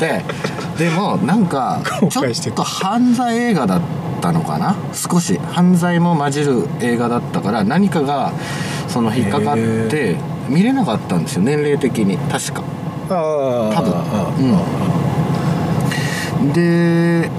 [0.00, 0.24] で
[0.78, 4.76] でもなんかちょったと犯罪映画だったのかな？
[4.92, 8.32] 少し犯罪も混じる映画だったから何かが
[8.86, 10.16] その引っかかって
[10.48, 12.16] 見れなかったんですよ年齢的に。
[12.18, 12.62] 確か。
[13.10, 13.90] ああ多分。
[14.50, 14.54] うん。
[16.50, 17.30] あで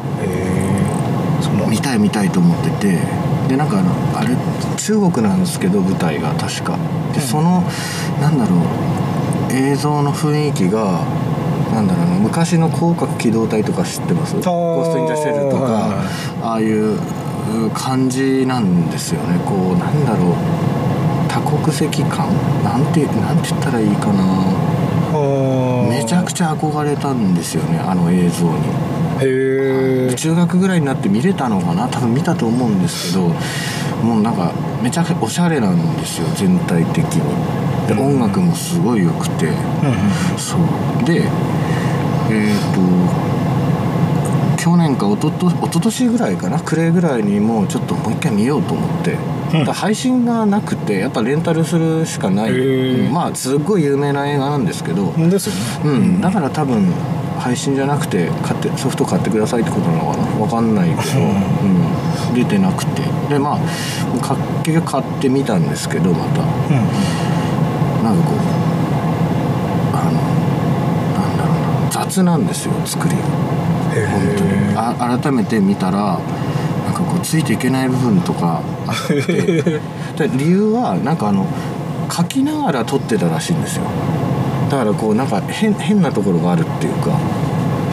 [1.69, 2.99] 見たい見たいと思ってて。
[3.43, 4.37] でなんかあのあれ
[4.77, 6.77] 中国なんですけど舞台が確か。
[7.13, 7.61] でその
[8.21, 8.59] なんだろう
[9.53, 11.05] 映像の雰囲気が
[11.73, 14.35] なんだろうな昔の広角機動隊とか知ってます？
[14.35, 16.07] ゴースト・イン・ザ・シェルとか、はいはい
[16.41, 16.99] ああいう
[17.65, 19.39] う感じなんですよね。
[19.45, 20.35] こうなんだろう。
[21.27, 22.27] 多国籍感？
[22.63, 24.23] なんてなんて言ったらいいかな。
[25.89, 28.51] めちゃくちちゃ憧れたんですよねあの映像に。
[28.51, 31.87] ゃへえ中学ぐらいになって見れたのかな？
[31.87, 33.27] 多分見たと思うんですけど
[34.03, 37.21] もうなんかめちゃくちゃおしゃれなんですよ全体的に
[37.87, 39.51] で音楽もすごい良くて
[40.37, 40.59] そう。
[41.05, 41.23] で
[42.29, 42.81] えっ、と
[44.63, 49.17] 去年かおとと一昨年ぐらいかな暮れぐらいにもうちょっともう一回見ようと思って、
[49.53, 49.65] うん。
[49.65, 52.53] 配信がなくてやっぱレンタルするしかない、
[53.11, 55.61] まあすっごい有名な映画なんですけど、うんですよね。
[55.83, 56.93] うん、だから多分
[57.39, 60.23] 配信じゃなくて買ってソフト買ってくださいってことなのかな？
[60.37, 61.27] 分かんないけど、うん。
[62.29, 63.01] うん、出てなくて。
[63.27, 63.57] でまあ
[64.25, 66.41] か結局買ってみたんですけどまた。
[66.41, 67.32] うん
[68.03, 68.37] なんかこう
[69.95, 70.11] あの
[71.13, 73.21] なんだろうな雑なんですよ作りが。
[73.95, 74.51] へ本当に。
[74.75, 76.19] あ改めて見たら
[76.85, 79.81] なんかこうついていけない部分とかあって。
[80.27, 81.47] で理由はなんかあの
[82.11, 83.83] 書きながら撮ってたらしいんですよ。
[84.69, 87.11] だからこうなんか変変なところがあるっていうか。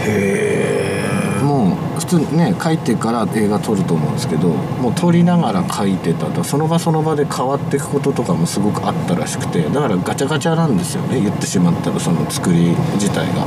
[0.02, 0.59] へえ
[1.42, 13.46] もう普通ね書いてから映画撮ると思うんですけどもう撮りながら書いてたとその場その場で変わっていくこととかもすごくあったらしくてだからガチャガチャなんですよね言ってしまったらその作り自体が。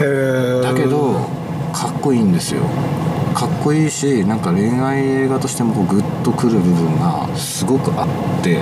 [0.00, 1.14] へえだけど
[1.72, 2.62] かっこいいんですよ。
[3.34, 8.58] かっこいいしなんか恋愛映画としてもこうグッとくる部分がすごくあって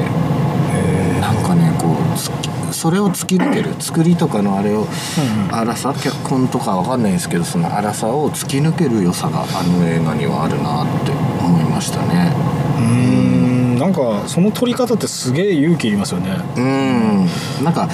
[1.21, 2.31] なんかねこうつ
[2.79, 4.87] それを突き抜ける作りとかのあれを
[5.51, 11.11] 荒さ脚本とかわかんないですけどその荒さを突き抜ける良さがあの映画にはあるなって
[11.45, 12.33] 思いましたね。
[12.79, 12.85] うー
[13.75, 16.37] んなんかその撮り方ってすげえ勇気いりますよね。
[16.57, 17.65] うん。
[17.65, 17.89] なんか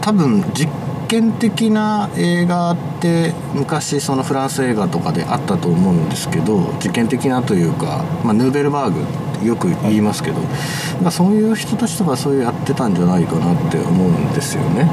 [0.00, 0.68] 多分実
[1.08, 9.04] 験的な映画って昔そのフランス映画とかであったと思うんですけど実験的なというか、まあ、ヌーベルバーグっ
[9.40, 10.40] てよく言いますけど、
[11.02, 14.88] まあ、そういう人たちとかそういうやってたんじゃないかなって思うんですよね。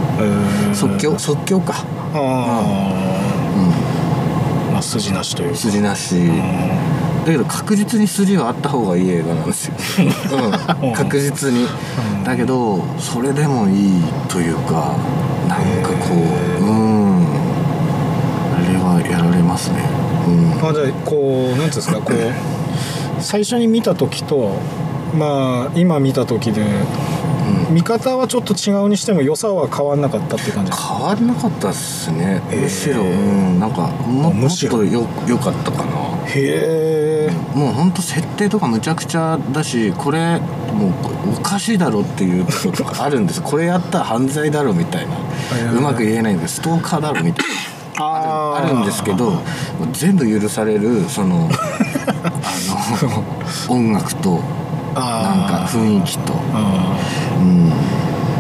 [0.74, 1.18] 即興？
[1.18, 1.74] 即興か。
[2.14, 2.18] あ
[4.68, 5.56] あまあ筋なしというか。
[5.58, 6.16] 筋なし。
[7.26, 9.76] だけど確実に筋はあった方がいい映画なんですよ、
[10.82, 11.66] うん、確実に。
[11.66, 12.24] うん。
[12.24, 14.96] だけどそれでもいいというか
[15.48, 17.26] なんかこううん。
[18.54, 19.80] あれはやられますね。
[20.28, 20.70] うん。
[20.70, 22.16] あじゃあこうなんていうんですかこう
[23.22, 24.56] 最初に見た時と
[25.18, 27.76] まあ今見た時でうん。
[27.76, 32.42] 見方はちょっと違うにしても良さは変わんなかったって感じ変わらなかったっすね。
[32.50, 32.62] へー。
[32.62, 34.78] むしろ、うん、なんかももっむしろ。
[34.78, 36.12] とよよかったかな。
[36.26, 40.40] へえもうほんと設定とかむちゃくちゃだしこれ
[40.74, 40.92] もう
[41.38, 43.42] おかしいだろっていうこととかあるんです。
[43.42, 45.16] これやったら犯罪だろみたいな
[45.52, 45.78] うん。
[45.78, 46.56] うまく言えないんです。
[46.56, 47.54] ストーカーだろみたいな。
[48.04, 49.44] あるんですけど
[49.92, 51.50] 全部許されるその
[52.24, 52.32] あ
[53.04, 53.24] の
[53.76, 54.40] 音楽と
[54.96, 56.98] なんか雰囲気と、あ
[57.40, 57.72] うん、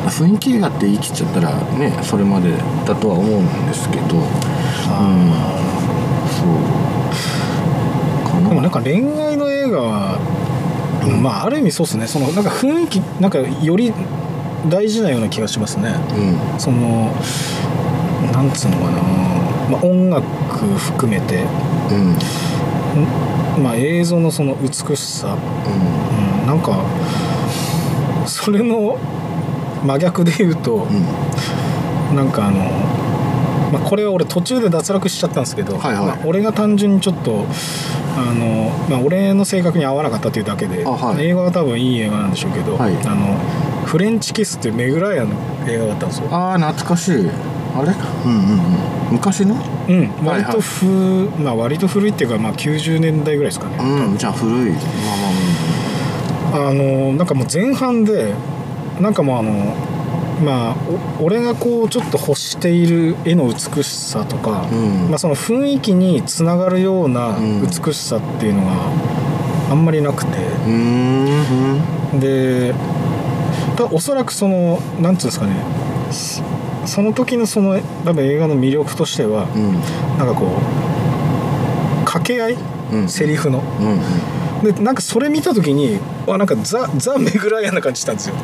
[0.09, 2.53] 雰囲気映画って言い切っちゃったらねそれまで
[2.85, 4.23] だとは思うんですけど、うん、
[6.31, 6.43] そ
[8.39, 8.49] う。
[8.49, 10.17] でもなんか恋愛の映画は、
[11.21, 12.07] まあある意味そうですね。
[12.07, 13.93] そのなんか雰囲気なんかより
[14.69, 15.95] 大事なような気がしますね。
[16.15, 16.59] うん。
[16.59, 17.11] その
[18.31, 19.01] なんつうのかな、
[19.69, 20.23] まあ、音楽
[20.77, 21.43] 含めて、
[21.89, 22.11] うん。
[23.59, 26.83] んまあ、映像のその美しさ、うん、なんか
[28.25, 28.97] それの
[29.83, 32.15] 真逆で言うと、うん。
[32.15, 32.59] なんかあの、
[33.71, 36.05] まあ、これは俺途中で脱落しちゃったんですけど、はいはい。
[36.05, 37.45] まあ俺が単純にちょっと
[38.17, 41.25] あの、まあ、俺の性格に合わなかったっていうだけで、あはい。
[41.25, 42.95] 映画は多分いい映画なんでしょうけど、はい。
[43.05, 43.37] あの
[43.85, 45.35] フレンチキスっていうメグライアンの
[45.67, 46.27] 映画だったんですよ。
[46.31, 47.29] ああ懐かしい。
[47.75, 47.93] あれ？
[48.25, 49.13] うんうんうん。
[49.13, 49.55] 昔の？
[49.55, 49.99] うん。
[50.25, 50.85] はい割とふ、
[51.39, 54.71] まあ割と古いっていうか、まあ、90年代ぐらいですかね、うんじゃあ古い。
[54.71, 54.77] ま
[56.53, 56.73] あまああ。
[56.73, 58.33] のなんかもう前半で
[58.99, 59.51] なんかもうあの
[60.43, 60.75] まあ
[61.19, 65.09] お俺がこうちょっと欲している絵の美しさとか、うん。
[65.09, 67.61] まあ、その雰囲気につながるようなうん。
[67.61, 68.71] 美しさっていうのが
[69.71, 72.19] あんまりなくて、うーん。
[72.19, 72.73] で
[73.75, 75.55] たおそらくそのなんつうんですかね
[76.11, 76.43] そ
[76.85, 79.73] その時のその多分映画の魅力としてはうん。
[80.17, 82.57] なんかこう掛け合い、
[82.91, 83.09] うん。
[83.09, 83.59] セリフの。
[83.79, 84.73] うんうん。
[84.75, 88.35] でなんかそれ見た時にわなんかザ・ザ・メグライアンな感じしたんですよ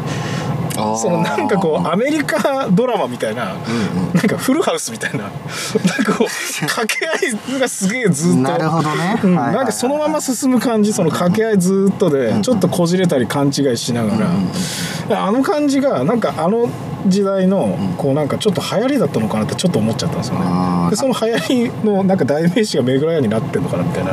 [0.98, 4.13] そのなんかこうアメリカドラマみたいな、うんうん。
[4.13, 9.20] なんかフルハウスみたいななんかこう掛け合いがすげえずっとなるほどね。
[9.24, 9.36] うん。
[9.36, 14.52] なんかそのまま進む感じその掛け合いずっとでうんちょっとこじれたり勘違いしながら、うんうん
[15.10, 16.70] あの感じがなんかあの
[17.08, 17.98] 時代のうん。
[17.98, 20.90] こうなんかちょっと流行りだったのかなってちょっと思っちゃったんですよね。
[20.92, 24.12] でその流行りのなんか代名詞がメグライアンになってんのかなみたいな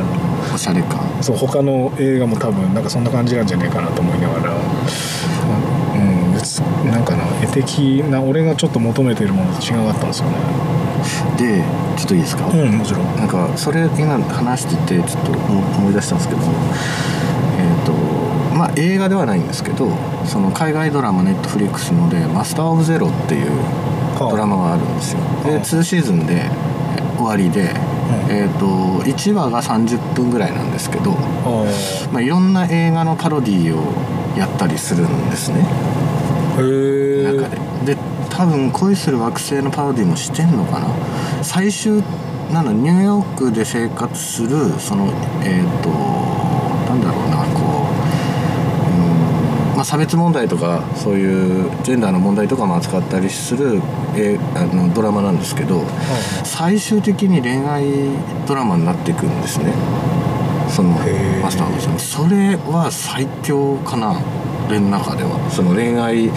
[0.53, 0.99] おしゃれ感。
[1.21, 4.53] そう他の映画も多分なんかそんな感じなんじゃないかなと思いながら
[6.85, 10.37] なんかな絵的な俺がちょっと求めてるものと違かったんですよね。
[11.37, 11.63] で
[11.97, 13.15] ちょっといいですか、うんもちろん。
[13.15, 17.91] なんかそれ今話しててちょっと思思い出したんですけどえっ、と
[18.55, 19.89] まあ映画ではないんですけど
[20.25, 23.51] その海外ドラマネットフリックスので「マスター・オブ・ゼロ」っていう
[24.19, 24.31] はあ。
[24.31, 25.19] ドラマがあるんですよ。
[25.43, 25.59] ではあ。
[25.59, 26.49] 2シーズンで
[27.17, 27.73] 終わりで、
[28.29, 31.65] えっ、と1話が30分ぐらいなんですけど、あ
[32.11, 33.81] まあ、いろんな映画のパロディーを
[34.37, 35.65] やったりするんですね
[36.55, 37.49] 中
[37.85, 37.95] で。
[37.95, 37.97] で
[38.29, 40.87] 多分恋する惑星のパロディもしてんのかな？
[41.43, 42.03] 最終
[42.51, 45.07] なんだニューヨークで生活するその
[45.43, 45.89] えっ、と
[46.89, 53.81] なんだろうなこう、うんまあ、差別問題とかそういうジェンダーの問題とかも扱ったりする、
[54.15, 55.83] えーあのドラマなんですけど
[56.43, 57.85] 最終的に恋愛
[58.47, 59.73] ドラマになっていくんですね。
[60.69, 60.89] その
[61.41, 64.19] マスターのそれは最強かな
[64.67, 66.31] 俺の中ではその恋愛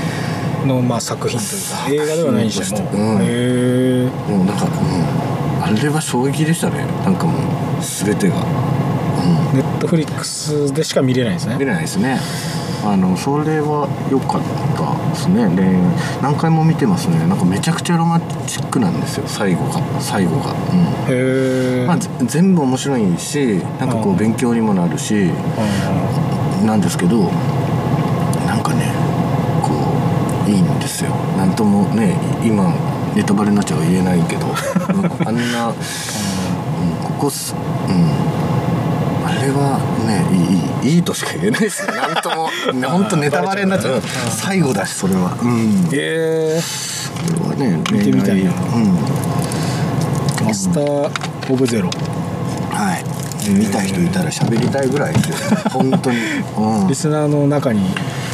[0.67, 6.85] のまあ作品というか映画ではないにしても、うんへえもうなんか、うん、あれは衝撃でしたね。
[7.05, 12.19] なんかもう全てが、うネットフリックスでしか見れないんですん、見ねれないですね。
[12.85, 14.43] あのそれは良かっ
[14.77, 15.47] たですね。
[15.57, 16.23] 恋愛。
[16.23, 17.19] 何回も見てますね。
[17.27, 19.25] なんかめちゃくちゃロマンチックなんですよ。
[19.27, 20.01] 最後が。
[20.01, 21.12] 最後が、うん。
[21.12, 24.17] へえ、まあ、ぜ全部面白いしなんかこううん。
[24.19, 25.31] 勉強にもなるし
[26.64, 27.31] なんですけど
[28.68, 28.92] かね
[29.62, 29.72] こ
[30.46, 31.11] ういいんですよ。
[31.37, 32.72] なんともね今
[33.14, 35.74] ネタバレになっちゃう言えないけど、うんあんな、 うん、
[37.02, 37.54] ここす
[37.88, 38.28] うん
[39.26, 40.24] あれはね
[40.85, 41.92] いいいいとしか言えないですよ。
[41.92, 44.02] なんともね 本当ネタバレになっちゃう、うん。
[44.31, 45.37] 最後だしそれは。
[45.42, 45.85] うん。
[45.85, 46.61] こへえ。
[47.33, 48.50] れはね見てみたいな。
[48.50, 48.98] うん
[50.44, 51.90] マスター・オブ・ゼロ
[52.70, 55.59] はい見た人いたら喋りたいぐらいですよ。
[55.70, 56.16] 本当に、
[56.57, 56.88] うん。
[56.88, 57.81] リスナーの中に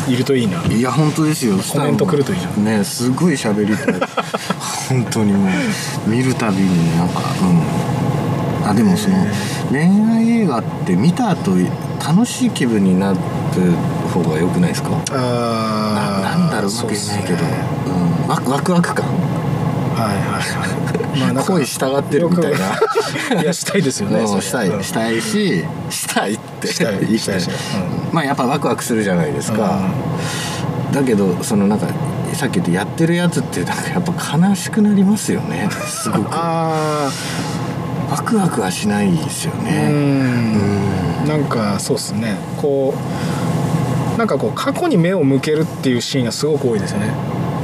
[0.08, 0.62] いるといいな。
[0.66, 1.56] いや本当ですよ。
[1.58, 2.64] コメント来るといいじゃん。
[2.64, 3.94] ねすごい喋りたい
[4.88, 7.20] 本当にもう見るたびになんか
[8.62, 8.68] うん。
[8.68, 9.16] あでもその
[9.70, 11.52] 恋愛映画って見た後
[12.00, 13.18] 楽しい気分になる
[14.12, 14.90] 方が良くないですか？
[15.10, 17.48] あななんだろううまく言えないけど、そう
[18.26, 19.04] ん、ワクワクワク感？
[19.04, 19.10] は
[20.12, 20.42] いはい
[21.08, 21.18] はい。
[21.18, 23.42] まあなんか恋従ってるみたいな。
[23.42, 24.68] いやしたいですよねしたい。
[24.68, 24.82] うん。
[24.82, 25.20] したい。
[25.20, 26.66] ししたいって。
[26.68, 27.54] したい言したいしたい
[28.14, 29.80] まあやっぱワクワクするじゃないですか、
[30.92, 31.88] だけどそのなんか
[32.32, 35.68] さっき言ってやってるやつってなんかやっぱ悲しくなりますよね。
[35.70, 36.28] すごく。
[36.30, 37.10] あ
[38.08, 41.26] ワクワクはしないですよあうねん。
[41.26, 42.36] なんかそうっすね。
[42.56, 42.94] こ
[44.14, 47.12] うなんかこう過去に目を向けるっていうシーンがすごく多いですよね。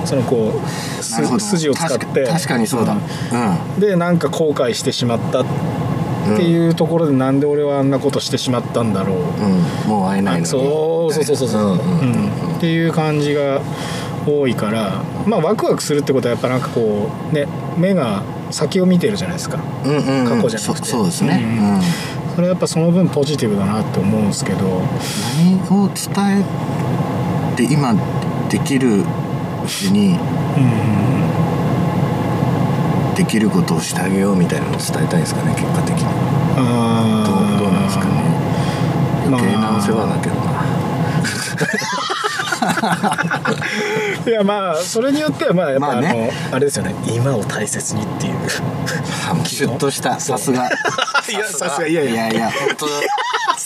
[0.04, 2.26] そのこう筋を使って。
[2.26, 2.94] 確かにそうだ。
[2.94, 2.98] ん。
[3.78, 5.44] うでなんか後悔してしまった
[6.28, 9.16] っんていうところでなんで俺はあんなことしてしまったんだろう。
[9.16, 10.46] うん、もう会えないのに。
[10.46, 11.48] そうそうそうそう。
[11.48, 12.28] そう、うん。
[12.56, 13.60] っていう感じが
[14.26, 17.46] 多いからまあワクワクするってことはやっぱなんかこうね
[17.78, 19.58] 目が先を見てるじゃないですか。
[19.84, 20.26] うんうんうん。
[20.26, 20.86] 過去じゃなくて。
[20.86, 21.74] そそうですね、うん。
[21.74, 21.82] うん。
[22.34, 24.82] それはやっぱその分ポジティブだなって思うんですけど。
[25.38, 27.94] 何を伝えて今
[28.48, 29.04] できるう
[29.66, 30.16] ちに
[30.56, 30.99] うん
[33.20, 36.06] できることをしてあげようみたいなのを伝えたいんですかね結果的に。
[36.56, 37.28] あー。
[37.28, 38.12] どうどうなんですかね。
[39.28, 39.40] まあ。
[39.40, 40.50] 余計なお世話だけどな、
[44.30, 46.32] いやまあそれによってはまあやっぱああね。
[46.50, 46.94] あれですよね。
[47.14, 48.36] 今を大切にっていう。
[49.44, 50.18] シュッとした。
[50.18, 50.70] さすが。
[51.28, 51.86] いやさすが。
[51.86, 52.28] いやいや。
[52.30, 52.86] いや本当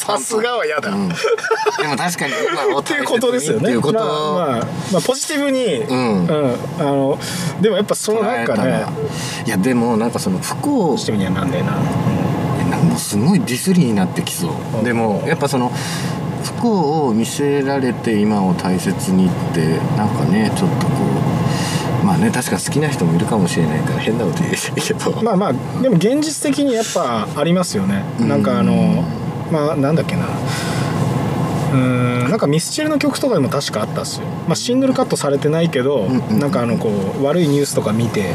[0.05, 6.31] さすがは嫌だ、うん、でも確かに今をっていうことですよねっていうことまあ、まあ、まあポジティブに、ん。
[6.79, 7.19] あの
[7.61, 8.85] でもやっぱそのなんかね。
[9.47, 14.85] いやでもなんかその不幸ポジティブにはなんだよな、なんかもうすごいディスりになってきそう、うん。
[14.85, 15.73] でもやっぱその
[16.43, 20.93] 不幸を見せられて今を大切にってなんかねちょっとこ
[22.03, 25.53] うまあね確か好きな人もいるかもしれないから変なこと言えないけど、まあまあ
[25.83, 28.29] でも現実的にやっぱありますよね、うん。
[28.29, 29.05] なんかあの
[29.51, 30.27] まあなんだっけな。
[30.27, 36.39] うーんなんかミスチルの曲とかでも確かあったっすよ、まあ、シングルカットされてないけど、うんうん。
[36.39, 38.35] なんかあのこう悪いニュースとか見て、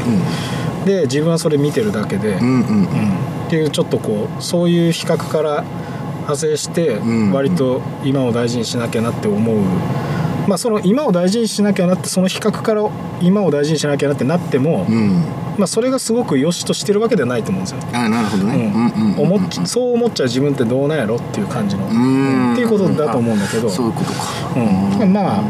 [0.84, 2.84] で自分はそれ見てるだけで、うん、うんうん。
[2.84, 5.64] うんっていうちょっとこうそういう比較から
[6.20, 7.32] 派生してうん。
[7.32, 9.56] 割と今を大事にしなきゃなって思う、
[10.50, 12.82] まあその今を大事にしなきゃなってその比較から
[13.22, 15.22] 今を大事にしなきゃなってなっても、うん。
[15.56, 17.80] まあそれがすごく良しとしてるわけではないと思うんですよ。
[17.92, 18.72] あなるほどね、
[19.16, 19.32] うん。
[19.32, 22.52] 思っちそう思っちゃう自分ってどうなんやろっていう感じの、ん。
[22.54, 24.18] っていうことだと思うんだけど、そういうことか。
[25.00, 25.12] うん。
[25.12, 25.44] まあ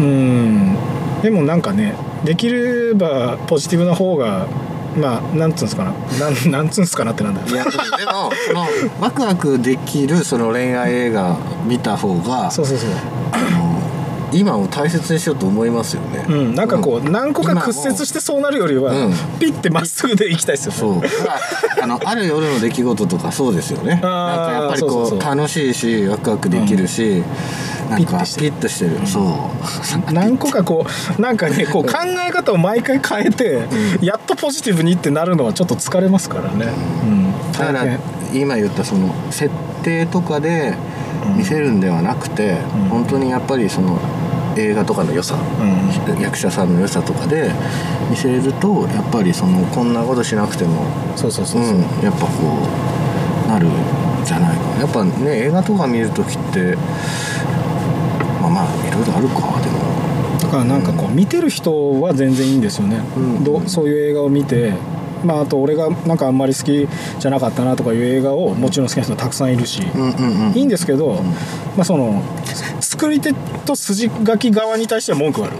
[0.00, 0.76] うん。
[1.22, 1.94] でもなんかね
[2.24, 4.48] できればポジティブな方が
[4.96, 5.92] まあなんつうんですかな。
[6.18, 7.46] なん なんつうんですかなってなんだよ。
[7.48, 7.70] いやで
[8.06, 8.66] もその
[9.00, 11.36] ワクワクできるその恋愛映画
[11.66, 12.90] 見た方がそうそうそう。
[13.32, 13.72] あの
[14.32, 19.14] 今を大切にしようと思いますよね、うん、なんかこう何個か屈折してそうなるよりは、うん。
[19.38, 20.78] ピッてまっすぐで行きたいですよね。
[20.78, 21.82] そう。
[21.82, 24.00] あのある夜の出来事とかそうですよね。
[24.02, 25.36] あなんーかやっぱりこうそうそうそう。
[25.36, 27.22] 楽しいしワクワクできるし、
[27.96, 29.24] ピッてしてピッとしてる、そう。
[30.12, 30.86] 何個かこ
[31.18, 33.62] うなんかねこう考え方を毎回変えて、
[34.00, 36.72] やっとポジティブにってなるのはちょっと疲れますからね、
[37.04, 37.84] うん、だから
[38.32, 39.50] 今言ったその設
[39.82, 40.74] 定とかで
[41.36, 42.88] 見せるんではなくて、うん。
[42.88, 43.98] 本当にやっぱりその
[44.56, 46.20] 映画とかの良さ、うん。
[46.20, 47.50] 役者さんの良さとかで
[48.10, 50.84] 見せるとやっぱりそのこんなことしなくても
[51.16, 52.68] そうそうそうそう、うん、やっぱこ
[53.46, 53.70] うなるん
[54.24, 54.62] じゃないか。
[54.72, 55.12] なやっぱね
[55.46, 56.76] 映画とか見る時って
[58.42, 59.34] まあまあいろいろあるか。
[59.60, 63.44] でもだからなんかこう見てる人は全然いいんですよね、うん。
[63.44, 64.72] どうそういう映画を見て
[65.24, 66.88] まああと俺がなんかあんまり好き
[67.18, 69.82] じゃなかったなとかいう映画をもちろん好きな人たくさんいるし、
[70.54, 71.22] いいんですけど、
[71.76, 72.22] まあその
[72.80, 73.32] 作り手
[73.64, 75.56] と筋書き側に対しては文句がある。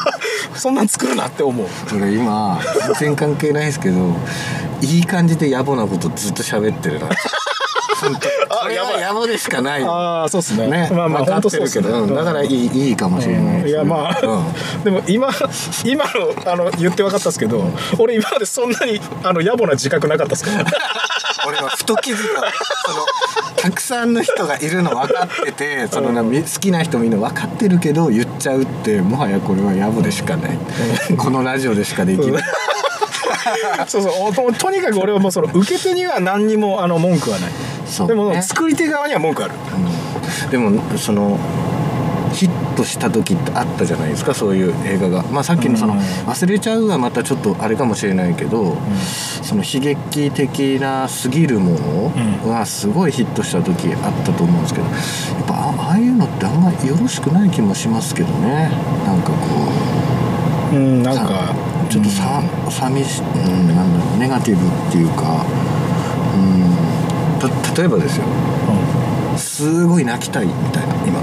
[0.56, 1.66] そんなん作るなって思う。
[1.86, 2.58] それ今
[2.98, 3.96] 全然関係ないですけど
[4.80, 7.06] いい感じで野暮なことずっと喋ってるな。
[8.00, 9.84] 本 当あこれはやばい野暮でしかない。
[9.84, 10.68] ああそうっすね。
[10.68, 10.90] ね。
[10.92, 12.14] まあまあ分か本当そうっすってるけど、ねうん。
[12.14, 13.68] だからいいいいかもしれないうん。
[13.68, 14.40] いやまあ、う
[14.80, 14.82] ん。
[14.84, 15.30] でも今
[15.84, 17.64] 今のあの言って分かったっすけど
[17.98, 20.50] 俺今までそんなにあの野暮な自覚なかったっすか？
[20.50, 20.64] ら
[21.46, 22.24] 俺はふと気づいた。
[22.24, 23.06] その
[23.56, 30.58] たくさんの人がいるの分かっててそのなみ好きな人みんな分かってるけど言っちゃうってもはやこれは野暮でしかない、
[31.16, 32.42] このラジオでしかできない、
[33.86, 34.12] そうそう。
[34.28, 37.50] おととにかく俺はもうその受け手には何にもあの文句はない
[37.94, 39.54] そうでもね作り手側には文句ある。
[39.54, 40.50] うん。
[40.50, 41.38] でもその
[42.32, 48.76] ヒットした時ってあったじゃないですかそういう映画が、まあ、さっきのそのうん「忘れちゃう」はまたちょっとあれかもしれないけど、
[49.42, 51.78] その悲劇的なすぎるも
[52.44, 58.70] のがすごいヒットした時あったと思うんですけどやっぱあああいうのってあんまりよろしくない気もしますけどね。
[59.06, 59.36] なんかこ
[60.72, 60.76] う。
[60.76, 61.54] うんなんか。
[61.90, 65.44] ちょっとさ、寂しうんなんだろうネガティブっていうか
[67.76, 68.24] 例えばですよ。
[69.32, 69.38] うん。
[69.38, 71.20] すごい泣きたいみたいな今。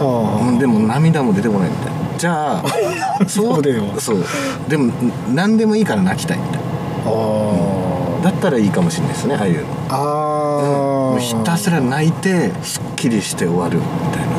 [0.00, 2.18] あうん、でも涙も出てこないみたいな。
[2.18, 2.64] じゃあ
[3.26, 4.24] そうだよそう。
[4.68, 4.92] でも
[5.34, 6.60] 何でもいいから泣きたいみたい
[7.06, 8.24] ああ。
[8.24, 9.66] なだったらいいかもしれないですねああいうの。
[9.90, 14.34] あもうひたすら泣いてすっきりして終わるみたいな。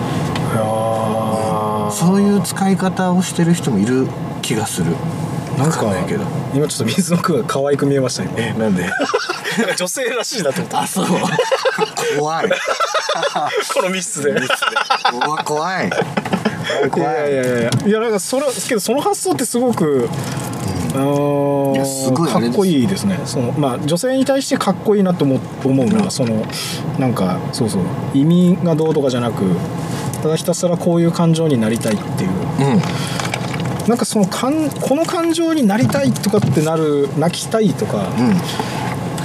[1.92, 4.08] そういう使い方をしてる人もいる
[4.42, 4.96] 気がする。
[5.58, 6.24] なんかないけど
[6.56, 8.90] 今ちょっと水野君が可愛く見えましたねえなんで？
[9.76, 10.82] 女性らしいなと思った。
[10.82, 11.08] あそう。
[12.18, 12.50] 怖い。
[13.74, 14.34] この密室で。
[15.12, 15.88] 怖い怖い。
[16.86, 17.14] い怖い。
[17.16, 17.70] やいやいやいや。
[17.86, 20.10] いやなんかそれけどその発想ってすごく、
[20.94, 23.20] あのいやすごいあれですかっこいいですね。
[23.26, 26.46] そのまあ女性に対してかっこいいなと思う思うのは、その
[26.98, 27.82] なんかそうそう
[28.14, 29.44] 意味がどうとかじゃなく
[30.22, 32.30] ただひたすらこういう感情になりたいっていう。
[32.60, 32.82] うん
[33.88, 38.10] なんかそのかんこの感情になりたいとかってなる泣きたいとか、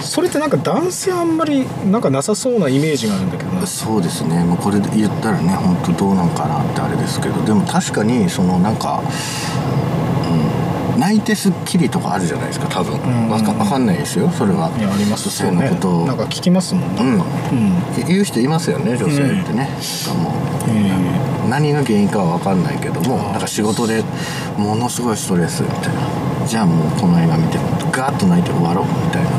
[0.03, 4.45] それってなんか男性あんまりなんかなさそうなイメージがあるんだけどそうですね。
[4.45, 7.43] もうこれで言ったらね本当どうなんかなってあれですけど。
[7.45, 9.03] でも確かにそのなんか、
[10.93, 14.71] うん、泣いてすっきりとかあるじゃないですか多分、んわかわかんないですよそれは。
[14.79, 16.07] いやあります女性のことを。
[16.07, 17.59] なんか聞きますもんなんかうん。
[17.59, 18.07] うん。
[18.07, 20.31] 言う人いますよね女性ってね、なんかも。
[20.31, 21.00] うえ
[21.51, 24.05] 何が原因かは分かんないけどもなんか仕事で
[24.57, 26.47] ものすごいストレスみたいな。
[26.47, 27.59] じゃあもうこの映画見て
[27.93, 29.31] ガーッと泣いて終わろうみたいな。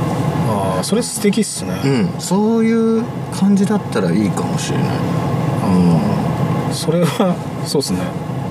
[0.53, 1.88] ああそれ素敵っすね、う
[2.18, 2.22] ん。
[2.22, 3.03] そういう
[3.34, 4.88] 感じだったらいいかもしれない。
[6.74, 7.36] それは
[7.66, 7.99] そうっすね。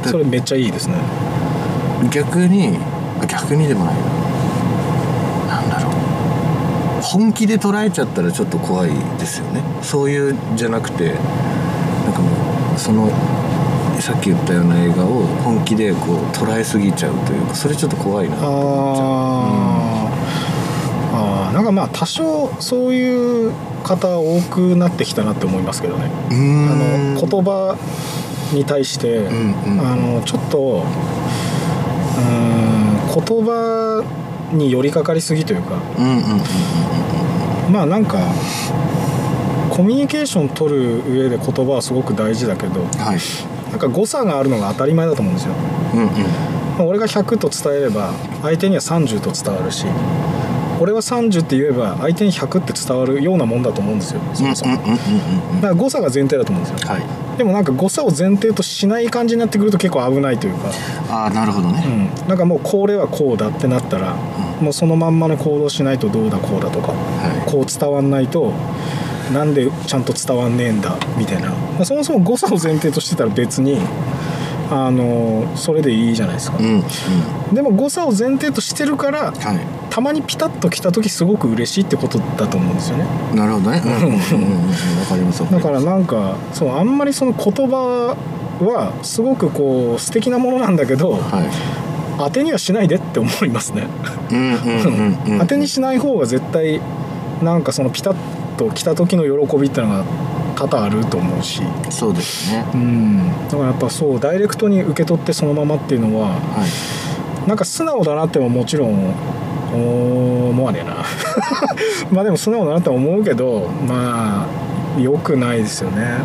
[0.04, 0.96] それめっちゃいいですね。
[2.10, 2.78] 逆に
[3.28, 3.94] 逆にでもない。
[5.48, 7.02] ななんだろう。
[7.02, 9.62] 本気で捉えちゃったらちょっと怖いですよね。
[9.82, 13.10] そういうじゃなくてなんかもうその
[14.00, 18.36] さっき言ったような映画を本気でこう捉えすぎちゃうというかそれちょっと怖いな。
[18.36, 21.54] あと思っちゃうー、あー。
[21.54, 23.52] なんかまあ多少そういう
[23.84, 26.10] 方多くなってきたなって思いますけどね。
[26.30, 26.68] うーん。
[26.70, 26.74] あ
[27.20, 27.76] の言葉
[28.52, 29.80] に対して、うんうん。
[29.80, 34.04] あのちょっとうーん言葉
[34.52, 35.76] に寄りかかりすぎというか。
[35.98, 36.40] うんうんうん
[37.70, 38.18] まあなんか
[39.70, 43.18] コミュニケーション取る上で言葉はすごく大事だけどうんはい
[43.70, 45.54] なんか誤差があるのが当たり前だと思うんですよ、
[45.94, 46.08] うんうん。
[46.08, 46.14] ま
[46.80, 48.12] あ俺が100と伝えれば
[48.42, 49.86] 相手には30と伝わるし
[50.80, 54.20] 俺は30って言えば相手に100って伝わるようなもんだと思うんですよ。
[54.32, 56.88] そもそも、うんうんうんうんうんだから誤差が前提だと思うんですよ。
[56.88, 57.02] はい。
[57.36, 60.70] でもなんか誤差を前提としない感じになってくると結構危ないというか、
[61.10, 61.84] ああなるほどね。
[61.86, 64.14] うん、なんかもうこれはこうだってなったら
[64.60, 68.52] もうそのまんまの行動しないとどうだこうだとかはこう伝わんないと
[69.32, 73.78] なんでちゃんと伝わんねえんだみたいな、まあ、そもそも誤差を前提としてたら別に
[74.70, 76.58] あのそれでいいじゃないですか。
[76.58, 76.84] い、うん
[77.48, 77.54] うん。
[77.54, 79.80] でも誤差を前提としてるからはい。
[79.90, 83.04] たまにピタッと来た時すごく嬉しいってことだと思うんですよね。
[83.34, 83.78] なるほどね。
[83.82, 88.16] わかりますだからなんかそうあんまりその言葉
[88.60, 91.20] はすごくこう素敵なものなんだけどはい。
[92.18, 93.88] 当てにはしないでって思いますね。
[95.40, 96.80] 当てにしない方が絶対
[97.42, 98.14] なんかそのピタッ
[98.60, 100.04] と来た時の喜びってのが
[100.54, 101.62] 多々あると思うし。
[101.88, 102.66] そうですね。
[102.74, 103.48] うん。
[103.48, 106.36] だからやっぱそうダイレクトに受け取ってそのままっていうのはは
[107.46, 107.48] い。
[107.48, 109.14] なんか素直だなってももちろん
[109.72, 111.04] 思わねえな。
[112.12, 116.18] まあでも素直だなって思うけどまあ良くないですよね。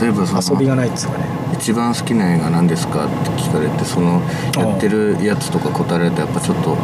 [0.00, 1.24] 例えばその遊びがないっつうかね。
[1.52, 4.22] 一番好きな映画何ですかって聞かれてその
[4.56, 6.74] やってるやつとか答えられたらやっぱちょっと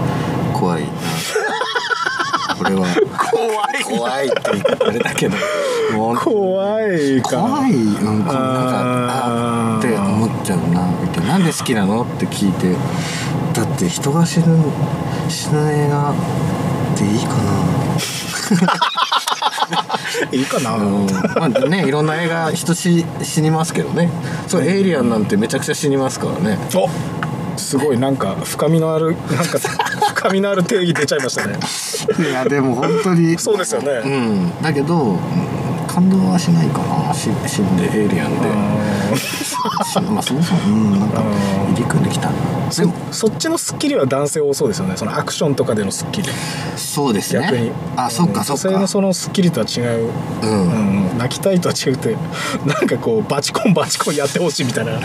[0.52, 0.88] 怖いな。
[2.58, 2.86] これは
[3.36, 5.36] 怖怖いって言ったあれだけど。
[5.92, 7.36] 怖いか。
[7.38, 7.72] 怖い。
[7.72, 9.94] うんこうなんかあって。
[9.96, 12.74] 思っちゃうなみたいななんで好きなのって聞いて。
[13.52, 14.44] だって人が死ぬ
[15.30, 16.14] 死ぬ映画っ
[16.94, 17.36] ていいか
[20.30, 24.10] いいかな、な、うん、まあねいろんな映画人死死にますけどね。
[24.46, 26.58] そうエイリアンなんてめちゃくちゃ死にますからね。
[26.74, 26.88] お
[27.58, 27.98] すごい。
[27.98, 29.58] なんか深みのあるなんか
[30.16, 31.58] 深みのある定義出ちゃいましたね。
[32.18, 33.38] いやでも本当に。
[33.38, 34.62] そうですよね、うん。
[34.62, 35.18] だけど、うん
[35.96, 39.16] 感動はしないかなし死んでエイリアンで。
[39.16, 39.56] し
[40.12, 42.28] まあそもそもうんなんかうん入り組んできた。
[42.28, 42.34] な
[42.76, 44.92] でもそそっちのスッキリは男性多そうですよね。
[44.96, 46.28] そのアクションとかでのスッキリ。
[46.76, 47.40] そうですね。
[47.40, 47.70] 逆に。
[47.96, 48.68] あそっかそっか。
[48.68, 50.10] 女性のそのスッキリとは違う、
[50.42, 51.10] うん。
[51.10, 52.14] うん、泣きたいとは違うって
[52.66, 55.00] なんかこうバチコンバチコンやってほしいみたいな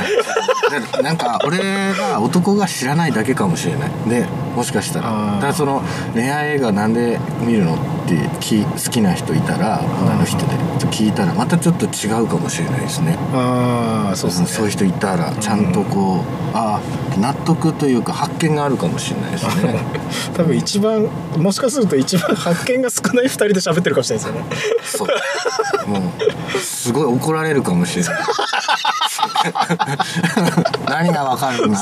[0.69, 3.91] ななんか俺が男が知らないだけかもしれない。
[4.07, 5.09] でもしかしたら。
[5.35, 5.81] だからその
[6.13, 10.53] 恋愛映画なんで見るのってき好きな人いたら女の人で
[10.87, 13.17] 聞いたらまたちょっと違うかもしれないですね。
[13.33, 14.47] ああそうですね。
[14.47, 16.21] そういう人いたらちゃんとこう、
[16.53, 19.79] ああ納得というか発見があるかもしれないですね。
[20.35, 21.07] 多分一番
[21.37, 24.45] もしかすると一番発見が少ない2人で喋ってるかもしれないですよね。
[24.83, 25.89] そう。
[25.89, 26.13] も
[26.55, 28.13] うすごい怒られるかもしれない
[30.87, 31.79] 何がわかるんだ？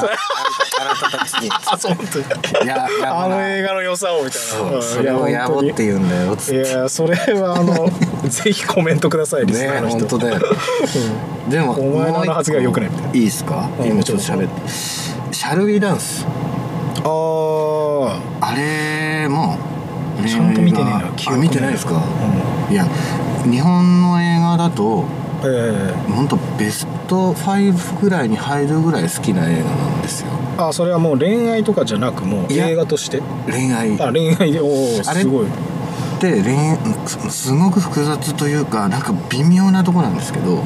[1.72, 4.42] あそう本当にいやあの映画の良さをみたい
[4.76, 4.82] な。
[4.82, 7.90] それをやぼって言うんだよいやそれはあの
[8.30, 10.40] ぜひコメントくださいね本当だよ。
[11.50, 13.14] でもお前の発言は良くないみたいな。
[13.14, 13.70] いいですか？
[13.80, 14.70] うん今ちょっと喋って。
[14.70, 16.26] シャルウィダンス。
[17.04, 19.58] あああれも
[20.28, 20.92] ちゃんと見てね
[21.28, 21.94] えな見てないですか、
[22.70, 22.86] ういや
[23.50, 25.06] 日本の映画だと
[25.44, 26.12] ええ。
[26.12, 30.28] 本当ベスト5ぐらいに入るぐらい好きな映画なんですよ。
[30.58, 33.22] あそれはもう恋愛とかじゃなくもう映画として？
[33.50, 34.02] 恋愛。
[34.02, 34.52] あ恋愛。
[34.52, 35.48] でおおすごい。
[36.20, 40.62] で恋愛すすごく複雑というかなんか微妙なとこなんですけど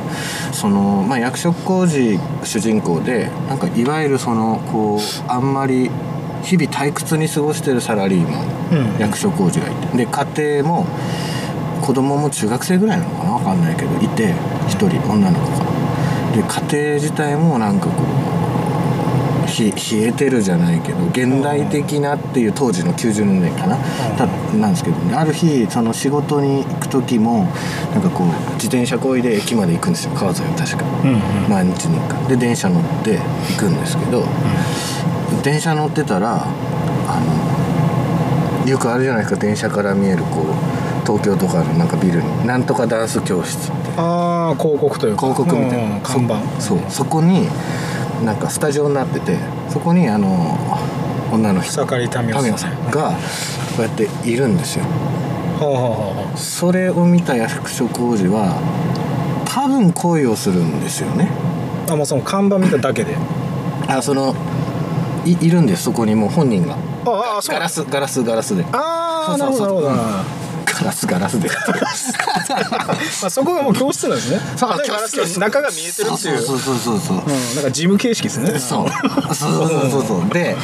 [0.51, 4.99] その、まあ、役所広司主人公でなんかいわゆるそのこう
[5.31, 5.91] あんまり
[6.41, 8.99] 日々退屈に過ごしてるサラリーマン、うん。
[8.99, 9.95] 役所広司がいて。
[9.95, 10.87] で家庭も
[11.83, 13.37] 子供も中学生ぐらいなのかな？
[13.37, 14.33] 分かんないけどいて
[14.67, 15.65] 一人女の子が。
[16.33, 18.03] で家庭自体もなんかこ
[19.45, 23.77] うひ冷えてるじゃないけど現代的なっていう当時の90年代かな、
[24.17, 24.25] た
[24.57, 25.13] なんですけどね。
[25.13, 27.45] ある日その仕事に行く時も
[27.93, 30.11] なんかこう自転車こいで駅まで行くんですよ。
[30.15, 30.85] 川沿いを確か。
[31.03, 31.19] うんうん。
[31.49, 32.27] 毎日に1回。
[32.29, 34.23] で電車乗って行くんですけど
[35.43, 36.47] 電車乗ってたら
[37.07, 37.21] あ
[38.65, 39.39] のよくあるじゃないですか。
[39.39, 42.47] 電車から見えるこう東京とかのなんかビルに。
[42.47, 45.33] なんとかダンス教室ああ広告というか。
[45.33, 46.61] 広告みたいな、うん看板。
[46.61, 46.79] そう。
[46.89, 47.47] そこに
[48.25, 49.37] なんかスタジオになってて
[49.69, 50.57] そこにあの
[51.31, 51.71] 女の人。
[51.71, 53.11] 草刈民民生生さんが
[53.75, 54.85] こうやっているんですよ。
[54.85, 58.59] はあはあはそれを見た役所広司は
[59.45, 61.29] 多分恋をするんですよね。
[61.89, 63.15] ああもうその看板見ただけで。
[63.87, 64.35] あその
[65.25, 66.75] いいるんですそこにもう本人が。
[67.05, 67.55] ああそう。
[67.55, 68.65] ガラスガラスガラスで。
[68.71, 69.89] ああなるほどなるほど。
[69.89, 70.23] な
[70.65, 71.49] ガラスガラスで
[72.53, 74.39] まあそこがもう教室なんですね。
[74.55, 76.41] そう教室中が見えてるっていう。
[76.41, 77.17] そうそうそうそうそう。
[77.17, 78.59] うん、なんか事務形式ですね。
[78.59, 78.89] そう。
[79.33, 80.29] そうそうそうそう。
[80.29, 80.55] で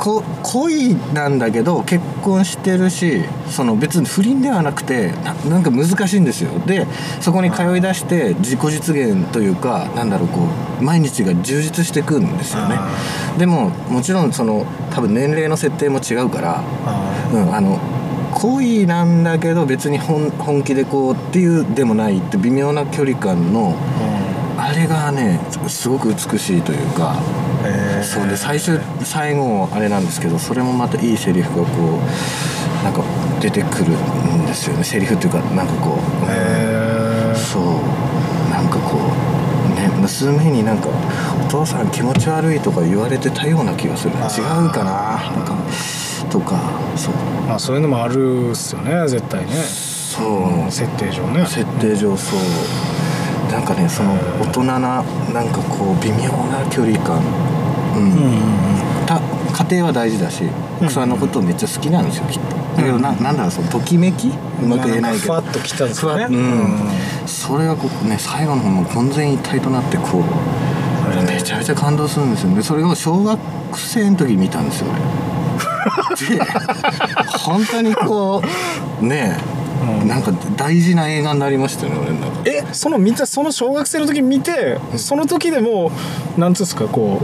[0.00, 6.58] こ恋なんだけど結婚してるしその別に不倫ではなくてななんか難しいんですよ。
[6.60, 6.86] で
[7.20, 10.40] そこに通い出して自己実現というかなんだろうこ
[10.80, 12.76] う毎日が充実していくんですよね。
[12.78, 17.78] あでももちろんその多分年齢の設定も違うからあうん、あの
[18.40, 23.74] 恋なんだけど別に本本気でこうっていうでもないって微妙な距離感の
[24.56, 27.16] あれがねすごく美しいというか
[27.64, 28.02] へー。
[28.02, 33.04] そうで最終最後あれなんですけどそれもまたいいセリフがこうなんか
[33.40, 34.84] 出てくるんですよね。
[34.84, 37.62] セリフっていうかなんかこう、へえそう。
[38.50, 38.96] なんかこ
[39.66, 40.88] うね娘になんか
[41.44, 44.14] 「お父さん気持ち悪い」とか言われてたような気がする。
[44.16, 44.92] あ違ーうかな。
[45.36, 45.54] なんか
[46.30, 46.60] とか
[46.96, 47.14] そう。
[47.48, 49.52] まあそういうのもあるっすよね絶対ね。
[49.52, 50.70] そう。
[50.70, 51.44] 設定上ね。
[51.46, 53.52] 設定上そう。
[53.52, 57.20] なんかねその大人ななんかこう微妙な距離感。
[57.96, 59.06] うん、うんうんうん。
[59.06, 59.20] た
[59.64, 60.44] 家庭は大事だし
[60.80, 62.56] 奥さんのことをめっちゃ好きなんですよきっと。
[62.76, 64.28] だけどななんだろうそのときめき？
[64.28, 65.26] うまく言えないけど。
[65.26, 66.24] ふわっときたんですよね。
[66.30, 66.88] うん。
[67.26, 70.22] それがこうね最後の方も混然一体となってこう
[71.26, 72.62] めちゃめちゃ感動するんですよね。
[72.62, 73.38] それを小学
[73.76, 74.92] 生の時に見たんですよ
[77.44, 78.42] 本当にこ
[79.00, 79.36] うね
[80.02, 80.08] うん。
[80.08, 82.58] なんか大事な映画になりましたよね俺の中で。
[82.58, 85.90] えその見たその小学生の時に見てその時でも
[86.36, 87.20] うなんつうんですかこ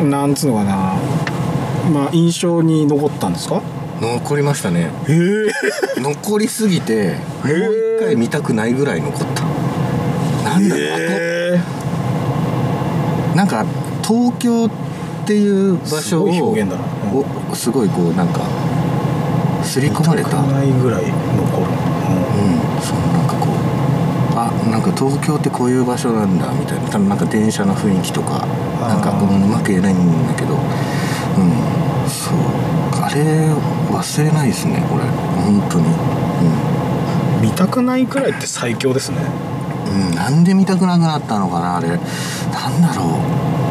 [0.00, 0.94] うなんつうのかな。
[1.92, 3.60] まあ印象に残ったんですか？
[4.00, 4.90] 残りましたね。
[5.08, 6.00] へえ。
[6.00, 7.54] 残りすぎてもう
[7.98, 9.42] 一回見たくないぐらい残った。
[10.48, 11.60] なんだろう、え
[13.34, 13.66] なんか
[14.06, 14.70] 東京っ
[15.26, 16.82] ていう場所を表現だな
[17.12, 18.40] おすごいこうなんか
[19.62, 20.38] 刷り込まれた。
[20.38, 21.66] うんないぐらい残る、
[22.80, 23.54] そうなんかこう
[24.38, 26.88] あなんか東京ってこういう場所なんだみたいな。
[26.88, 28.46] 多分なんか電車の雰囲気とか
[28.80, 30.54] なんか、うん、うまく言えないんだけど。
[30.54, 30.60] うん。
[32.08, 32.36] そう。
[33.02, 33.20] あれ
[33.92, 35.04] 忘れないですねこれ。
[35.42, 35.86] 本当に。
[35.86, 35.88] う
[37.38, 37.42] ん。
[37.42, 39.18] 見たくないくらいって最強ですね。
[39.86, 41.88] うん、うん、なんで見たくなくなったのかなあれ。
[41.88, 42.00] なん
[42.82, 43.69] だろう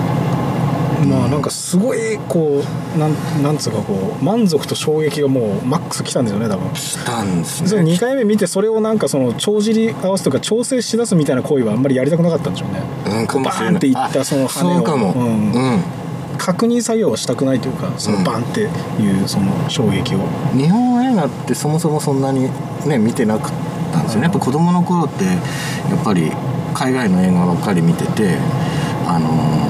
[1.10, 2.64] まあなんかすごいこ
[2.96, 6.76] うなんなんつうかこう満足と衝撃がもうマックス来たんですよね多分。
[6.76, 7.82] したんですね。
[7.82, 12.84] 2回目見てそれをなんかその帳尻合わせとか調整しだすみたいな行為はあんまりやりたくなかったんでしょうね。
[13.22, 14.76] うんかもしれないバーンっていったその羽を。
[14.76, 15.14] そうかも。
[15.14, 15.52] うん。
[15.52, 15.84] うん。
[16.38, 18.66] 確認作業はしたくないというかそのバンってい
[19.24, 20.20] うその衝撃を、
[20.54, 22.50] 日本映画ってそもそもそんなに
[22.86, 23.52] ね見てなかっ
[23.92, 24.26] たんですよね。
[24.26, 25.36] やっぱ子供の頃ってや
[26.00, 26.32] っぱり
[26.74, 28.38] 海外の映画ばっかり見てて
[29.06, 29.69] あのー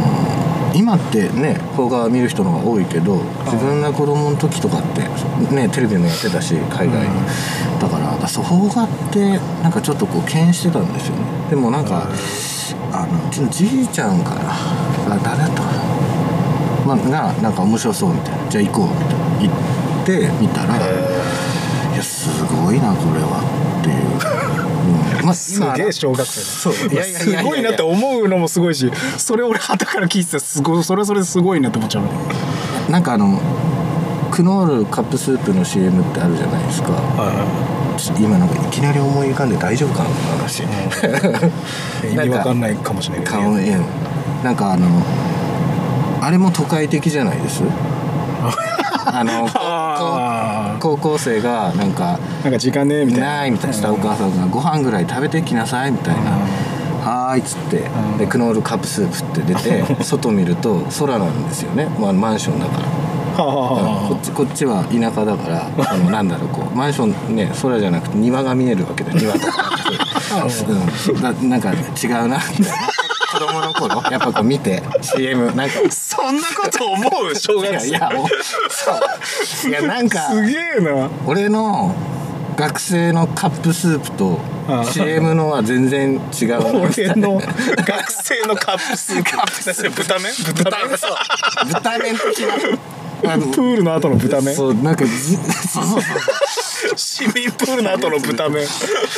[0.80, 5.02] 今ってね邦画見る人の方が多いけど自分が子供の時とかって
[5.54, 11.50] ねテレビもやってたし海外の、だからそう邦画ってなんかちょっとこう敬遠してたんですよね。
[11.50, 12.08] でもなんか、
[12.94, 15.84] あのうちのじいちゃんかなあ誰だったかな。
[16.86, 18.50] まあ、がなんか面白そうみたいな。
[18.50, 19.20] じゃあ行こうみたいな。
[19.40, 23.44] 行ってみたらいやすごいなこれは
[23.82, 24.59] っていう、うん
[25.24, 26.46] まあ、すげえ小学生だ。
[26.46, 26.74] そう。
[26.92, 32.12] いやいやすごいなって思うのもすごいしそれ俺旗から聞いててすごいそれはそれですごいなって思っちゃうの
[32.90, 33.40] なんかあの
[34.32, 36.90] クノールカップスープの CM ってあるじゃないですか。
[38.18, 40.64] 今なんかいきなり思い浮かんで大丈夫かなこの話、
[42.10, 43.86] 意味わかんないかもしれないけど顔うん
[44.42, 44.88] なんかあの
[46.22, 47.62] あれも都会的じゃないです？
[49.06, 53.28] あのあ高校生がなんかーなんか時間ねみたいな。
[53.30, 56.32] ないみたいなしたお母さんが「ご飯ぐらい食べてきなさい」みたいな
[57.04, 58.18] 「はーい」っつってうん。
[58.18, 62.86] でクノールカップスープって出て 外見ると空なんですよね、まあ、マンションだから、
[63.38, 69.72] こっちこっちは田舎だからあのなんだろうこうマンションね空じゃなくて庭が見えるわけで庭とか、
[71.08, 72.64] うん、だなんか違うなって
[73.40, 74.04] 子供の頃？
[74.12, 75.76] やっぱこう見て CM なんか。
[75.90, 77.36] そんなこと思う？
[77.36, 77.88] 小学生。
[77.88, 78.28] いやいやもう
[78.70, 78.92] そ
[79.68, 79.70] う。
[79.70, 81.10] いやなんかすげえな。
[81.26, 81.96] 俺の
[82.58, 86.58] 学生のカップスープとあ CM のは全然違うな。
[86.68, 89.32] 俺の学生のカップスープ。
[89.32, 90.04] カップスープ。
[90.04, 90.34] 豚麺？
[90.56, 91.12] 豚麺そう。
[91.68, 93.34] 豚麺的な。
[93.34, 94.56] あのプールの後の豚麺。
[94.56, 96.20] そうなんかじそうそうそう
[96.96, 98.66] 市民プールの後の豚麺。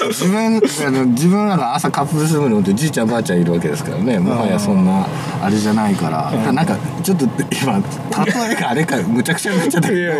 [0.10, 4.20] 自分あの自分らが朝カップスープ飲んでじいちゃんばあちゃんいるわけですからね。
[4.20, 5.08] もはやそんな
[5.42, 6.32] あれじゃないから。
[6.32, 7.78] だからなんかちょっと今
[8.26, 10.14] 例えがあれかむちゃくちゃになっちゃったけど。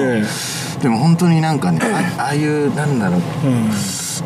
[0.82, 3.70] でも本当になんかねあああいうなんだろううん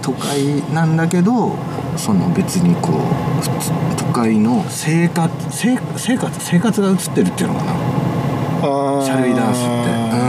[0.01, 1.55] 都会なんだけど
[1.97, 7.71] その別にこう普通都会の生活生生活生活が映ってるっていうのかな。
[7.71, 9.05] あー。
[9.05, 9.65] シャルイダンスって。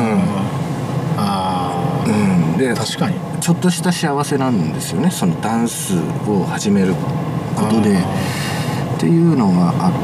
[0.00, 0.05] うん
[2.68, 3.16] であ確かに。
[3.40, 5.10] ちょっとした幸せなんですよね。
[5.10, 5.94] そのダンス
[6.28, 6.94] を始める
[7.54, 7.96] ことで。
[7.98, 8.36] あ
[8.96, 9.94] っていうのがある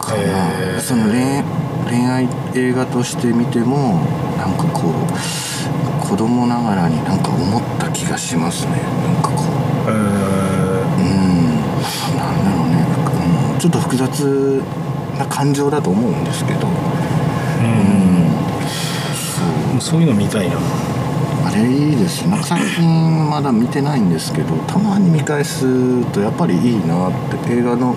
[0.00, 0.74] かへー。
[0.76, 1.42] らその恋
[1.90, 4.00] 恋愛映画として見ても
[4.36, 8.72] なんかこう子供ながらになんか思った気がしますね。
[9.12, 9.90] なんかこう。
[9.90, 9.96] えー。
[10.98, 11.46] うん。
[12.16, 12.86] なんだろうね、
[13.54, 14.62] うん、ちょっと複雑
[15.18, 16.68] な感情だと思うんですけど。
[16.68, 16.70] う
[19.76, 19.80] ん。
[19.80, 20.56] そういうの見たいな
[21.64, 27.38] いいですなんか最近まだ見てないんですけどたまに見返すとやっぱりいいなって。
[27.52, 27.96] 映画の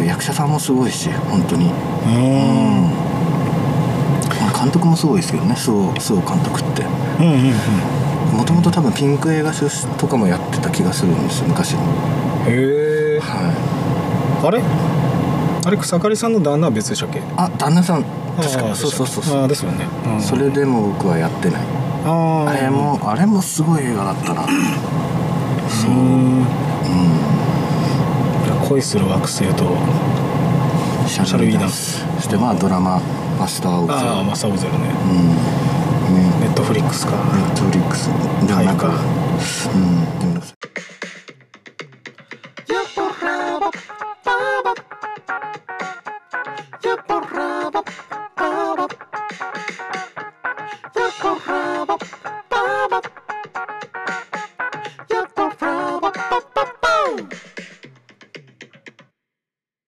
[0.00, 1.66] 役者さんもすごいし本当に。
[1.66, 2.90] ううん。
[4.60, 5.56] 監督もすごいですけどね。
[5.56, 6.84] そうそう監督って。
[7.18, 8.36] うんうんうん。
[8.38, 9.52] もともと多分ピンク映画
[9.98, 11.76] とかもやってた気がするんですよ昔へ
[13.16, 13.20] え。
[13.20, 13.52] は
[14.42, 14.46] い。
[14.46, 14.62] あれ？
[15.66, 17.20] あれ草刈さんの旦那は別でしたっけ？
[17.36, 18.04] あ旦那さん。
[18.36, 18.90] 確かそう。
[18.92, 19.40] そうそうそう。
[19.42, 20.20] あーですよね、うん。
[20.22, 21.62] それでも僕はやってない
[22.04, 22.48] あー。
[22.48, 24.46] あれもあれもすごい映画だったな。
[25.68, 26.42] そううん。
[26.42, 26.44] う
[28.68, 29.68] 恋する惑星とん
[31.08, 32.04] シャルウィーダンス。
[32.16, 33.00] そしてまあドラマ
[33.38, 34.78] 「マスター・オブ・ザ・ああマサオゼルね。
[36.10, 36.14] うん。
[36.14, 37.12] ねネットフリックスか。
[37.12, 38.10] ネットフリックス。
[38.46, 38.90] でもなんかう
[39.78, 39.97] ん